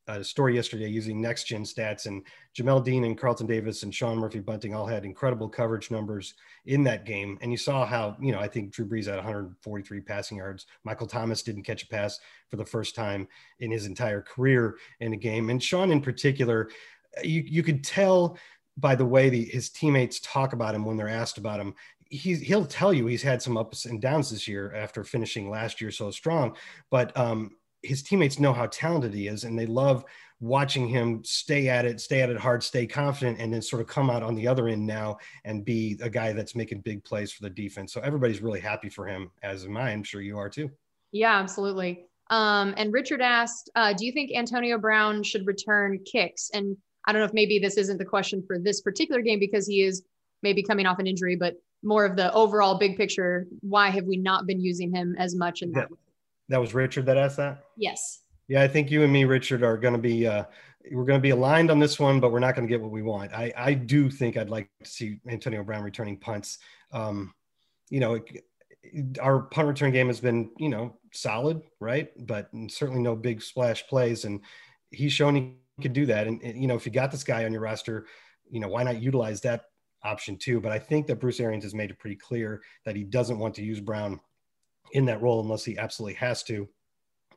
a 0.09 0.23
story 0.23 0.55
yesterday 0.55 0.89
using 0.89 1.21
next 1.21 1.45
gen 1.45 1.63
stats, 1.63 2.07
and 2.07 2.23
Jamel 2.57 2.85
Dean 2.85 3.05
and 3.05 3.19
Carlton 3.19 3.47
Davis 3.47 3.83
and 3.83 3.95
Sean 3.95 4.19
Murphy 4.19 4.41
Bunting 4.41 4.75
all 4.75 4.87
had 4.87 5.05
incredible 5.05 5.49
coverage 5.49 5.91
numbers 5.91 6.35
in 6.67 6.83
that 6.85 7.05
game. 7.05 7.39
And 7.41 7.51
you 7.51 7.59
saw 7.59 7.85
how, 7.85 8.17
you 8.21 8.33
know, 8.33 8.39
I 8.39 8.49
think 8.49 8.73
Drew 8.73 8.87
Brees 8.87 9.07
had 9.07 9.17
143 9.17 10.01
passing 10.01 10.39
yards. 10.39 10.67
Michael 10.85 11.07
Thomas 11.07 11.43
didn't 11.43 11.65
catch 11.65 11.83
a 11.83 11.89
pass 11.89 12.21
for 12.49 12.57
the 12.57 12.65
first 12.65 12.95
time 12.95 13.27
in 13.61 13.71
his 13.71 13.87
entire 13.87 14.23
career 14.23 14.77
in 15.01 15.13
a 15.13 15.17
game. 15.17 15.51
And 15.51 15.63
Sean, 15.63 15.91
in 15.91 16.01
particular, 16.01 16.71
you, 17.23 17.43
you 17.47 17.63
could 17.63 17.83
tell 17.83 18.39
by 18.79 18.95
the 18.95 19.07
way 19.07 19.31
the, 19.31 19.45
his 19.45 19.71
teammates 19.71 20.21
talk 20.21 20.53
about 20.53 20.75
him 20.75 20.85
when 20.85 20.99
they're 20.99 21.09
asked 21.09 21.39
about 21.39 21.59
him 21.59 21.75
he's 22.09 22.41
he'll 22.41 22.65
tell 22.65 22.93
you 22.93 23.07
he's 23.07 23.23
had 23.23 23.43
some 23.43 23.57
ups 23.57 23.87
and 23.87 24.01
downs 24.01 24.31
this 24.31 24.47
year 24.47 24.73
after 24.75 25.03
finishing 25.03 25.51
last 25.51 25.81
year 25.81 25.91
so 25.91 26.11
strong 26.11 26.55
but 26.91 27.17
um, 27.17 27.56
his 27.87 28.03
teammates 28.03 28.39
know 28.39 28.53
how 28.53 28.67
talented 28.67 29.15
he 29.15 29.29
is 29.29 29.45
and 29.45 29.59
they 29.59 29.67
love 29.67 30.05
watching 30.41 30.87
him 30.87 31.23
stay 31.25 31.69
at 31.69 31.85
it 31.85 32.01
stay 32.01 32.21
at 32.21 32.29
it 32.29 32.37
hard 32.37 32.63
stay 32.63 32.87
confident 32.87 33.39
and 33.41 33.53
then 33.53 33.63
sort 33.63 33.81
of 33.81 33.89
come 33.89 34.11
out 34.11 34.23
on 34.23 34.35
the 34.35 34.47
other 34.47 34.69
end 34.69 34.87
now 34.87 35.17
and 35.45 35.65
be 35.65 35.99
a 36.03 36.11
guy 36.11 36.33
that's 36.33 36.55
making 36.55 36.81
big 36.81 37.03
plays 37.05 37.33
for 37.33 37.43
the 37.43 37.51
defense 37.51 37.93
so 37.93 38.01
everybody's 38.03 38.43
really 38.43 38.61
happy 38.61 38.89
for 38.89 39.07
him 39.07 39.31
as 39.43 39.65
am 39.65 39.77
i 39.77 39.91
i'm 39.91 40.03
sure 40.03 40.21
you 40.21 40.37
are 40.37 40.51
too 40.51 40.71
yeah 41.13 41.37
absolutely 41.37 42.05
um, 42.29 42.75
and 42.77 42.93
richard 42.93 43.23
asked 43.23 43.71
uh, 43.77 43.95
do 43.95 44.05
you 44.05 44.13
think 44.13 44.31
antonio 44.35 44.77
brown 44.77 45.23
should 45.23 45.47
return 45.47 45.99
kicks 46.05 46.51
and 46.53 46.77
i 47.07 47.13
don't 47.13 47.21
know 47.21 47.27
if 47.27 47.33
maybe 47.33 47.59
this 47.59 47.79
isn't 47.79 47.99
the 47.99 48.05
question 48.05 48.43
for 48.47 48.59
this 48.59 48.83
particular 48.83 49.23
game 49.23 49.39
because 49.39 49.67
he 49.67 49.83
is 49.83 50.03
maybe 50.43 50.63
coming 50.63 50.85
off 50.85 50.99
an 50.99 51.07
injury 51.07 51.35
but 51.35 51.55
more 51.83 52.05
of 52.05 52.17
the 52.17 52.33
overall 52.33 52.79
big 52.79 52.97
picture. 52.97 53.47
Why 53.61 53.91
have 53.91 54.05
we 54.05 54.17
not 54.17 54.47
been 54.47 54.61
using 54.61 54.93
him 54.93 55.15
as 55.19 55.35
much 55.35 55.63
in 55.63 55.73
that? 55.73 55.89
That 56.49 56.61
was 56.61 56.75
Richard 56.75 57.07
that 57.07 57.17
asked 57.17 57.39
that. 57.39 57.65
Yes. 57.77 58.23
Yeah, 58.49 58.63
I 58.63 58.69
think 58.69 58.91
you 58.91 59.03
and 59.03 59.13
me, 59.13 59.25
Richard, 59.25 59.63
are 59.63 59.77
going 59.77 59.95
to 59.95 60.01
be 60.01 60.27
uh, 60.27 60.45
we're 60.93 61.05
going 61.05 61.19
to 61.19 61.23
be 61.23 61.31
aligned 61.31 61.71
on 61.71 61.79
this 61.79 61.99
one, 61.99 62.21
but 62.21 62.31
we're 62.31 62.39
not 62.39 62.55
going 62.55 62.67
to 62.67 62.73
get 62.73 62.81
what 62.81 62.93
we 62.93 63.03
want. 63.03 63.33
I 63.33 63.53
I 63.57 63.75
do 63.75 64.09
think 64.09 64.37
I'd 64.37 64.51
like 64.51 64.69
to 64.83 64.89
see 64.89 65.21
Antonio 65.29 65.65
Brown 65.65 65.83
returning 65.83 66.17
punts. 66.17 66.59
Um, 66.93 67.35
you 67.91 68.01
know, 68.01 68.21
our 69.21 69.41
punt 69.43 69.69
return 69.69 69.91
game 69.91 70.07
has 70.07 70.21
been 70.21 70.51
you 70.59 70.69
know 70.69 70.97
solid, 71.13 71.63
right? 71.81 72.11
But 72.27 72.51
certainly 72.69 73.03
no 73.03 73.17
big 73.17 73.43
splash 73.43 73.87
plays, 73.89 74.25
and 74.25 74.41
he's 74.91 75.13
shown 75.13 75.35
he 75.35 75.57
could 75.83 75.93
do 75.93 76.07
that. 76.07 76.27
And, 76.27 76.41
and 76.43 76.61
you 76.61 76.69
know, 76.69 76.77
if 76.77 76.87
you 76.87 76.93
got 76.93 77.11
this 77.11 77.25
guy 77.25 77.45
on 77.45 77.53
your 77.53 77.63
roster, 77.63 78.07
you 78.51 78.61
know, 78.61 78.69
why 78.69 78.83
not 78.83 79.03
utilize 79.03 79.41
that 79.43 79.65
option 80.05 80.37
too. 80.37 80.61
But 80.61 80.73
I 80.73 80.79
think 80.79 81.07
that 81.09 81.21
Bruce 81.21 81.41
Arians 81.41 81.65
has 81.65 81.75
made 81.75 81.91
it 81.91 81.99
pretty 81.99 82.17
clear 82.17 82.63
that 82.85 82.97
he 82.97 83.03
doesn't 83.03 83.39
want 83.39 83.55
to 83.57 83.65
use 83.65 83.81
Brown 83.81 84.21
in 84.93 85.05
that 85.07 85.23
role 85.23 85.41
unless 85.41 85.65
he 85.65 85.79
absolutely 85.79 86.15
has 86.15 86.43
to. 86.45 86.69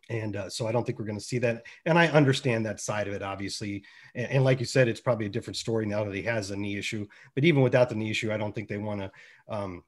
And 0.09 0.35
uh, 0.35 0.49
so 0.49 0.67
I 0.67 0.71
don't 0.71 0.85
think 0.85 0.97
we're 0.97 1.05
going 1.05 1.19
to 1.19 1.23
see 1.23 1.37
that. 1.39 1.65
And 1.85 1.97
I 1.97 2.07
understand 2.07 2.65
that 2.65 2.79
side 2.79 3.07
of 3.07 3.13
it, 3.13 3.21
obviously. 3.21 3.83
And, 4.15 4.31
and, 4.31 4.43
like 4.43 4.59
you 4.59 4.65
said, 4.65 4.87
it's 4.87 4.99
probably 4.99 5.27
a 5.27 5.29
different 5.29 5.57
story 5.57 5.85
now 5.85 6.03
that 6.03 6.15
he 6.15 6.23
has 6.23 6.49
a 6.49 6.57
knee 6.57 6.77
issue. 6.77 7.05
But 7.35 7.43
even 7.43 7.61
without 7.61 7.89
the 7.89 7.95
knee 7.95 8.09
issue, 8.09 8.33
I 8.33 8.37
don't 8.37 8.53
think 8.53 8.67
they 8.69 8.77
want 8.77 9.01
to 9.01 9.11
um, 9.47 9.83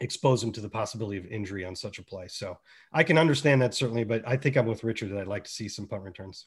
expose 0.00 0.42
him 0.42 0.52
to 0.52 0.62
the 0.62 0.68
possibility 0.68 1.18
of 1.18 1.26
injury 1.26 1.66
on 1.66 1.76
such 1.76 1.98
a 1.98 2.02
play. 2.02 2.26
So 2.28 2.58
I 2.92 3.02
can 3.02 3.18
understand 3.18 3.60
that 3.60 3.74
certainly. 3.74 4.04
But 4.04 4.26
I 4.26 4.36
think 4.36 4.56
I'm 4.56 4.66
with 4.66 4.82
Richard 4.82 5.10
that 5.10 5.18
I'd 5.18 5.26
like 5.26 5.44
to 5.44 5.50
see 5.50 5.68
some 5.68 5.86
punt 5.86 6.04
returns. 6.04 6.46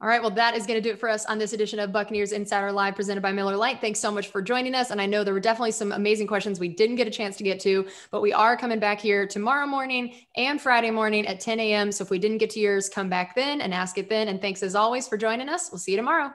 All 0.00 0.06
right. 0.06 0.20
Well, 0.20 0.30
that 0.30 0.54
is 0.54 0.64
going 0.64 0.80
to 0.80 0.80
do 0.80 0.92
it 0.92 1.00
for 1.00 1.08
us 1.08 1.26
on 1.26 1.38
this 1.38 1.52
edition 1.52 1.80
of 1.80 1.90
Buccaneers 1.90 2.30
Insider 2.30 2.70
Live 2.70 2.94
presented 2.94 3.20
by 3.20 3.32
Miller 3.32 3.56
Lite. 3.56 3.80
Thanks 3.80 3.98
so 3.98 4.12
much 4.12 4.28
for 4.28 4.40
joining 4.40 4.76
us. 4.76 4.92
And 4.92 5.00
I 5.00 5.06
know 5.06 5.24
there 5.24 5.34
were 5.34 5.40
definitely 5.40 5.72
some 5.72 5.90
amazing 5.90 6.28
questions 6.28 6.60
we 6.60 6.68
didn't 6.68 6.96
get 6.96 7.08
a 7.08 7.10
chance 7.10 7.36
to 7.38 7.42
get 7.42 7.58
to, 7.60 7.84
but 8.12 8.22
we 8.22 8.32
are 8.32 8.56
coming 8.56 8.78
back 8.78 9.00
here 9.00 9.26
tomorrow 9.26 9.66
morning 9.66 10.14
and 10.36 10.60
Friday 10.60 10.92
morning 10.92 11.26
at 11.26 11.40
10 11.40 11.58
a.m. 11.58 11.90
So 11.90 12.04
if 12.04 12.10
we 12.10 12.20
didn't 12.20 12.38
get 12.38 12.50
to 12.50 12.60
yours, 12.60 12.88
come 12.88 13.08
back 13.08 13.34
then 13.34 13.60
and 13.60 13.74
ask 13.74 13.98
it 13.98 14.08
then. 14.08 14.28
And 14.28 14.40
thanks 14.40 14.62
as 14.62 14.76
always 14.76 15.08
for 15.08 15.16
joining 15.16 15.48
us. 15.48 15.68
We'll 15.72 15.80
see 15.80 15.92
you 15.92 15.96
tomorrow. 15.96 16.32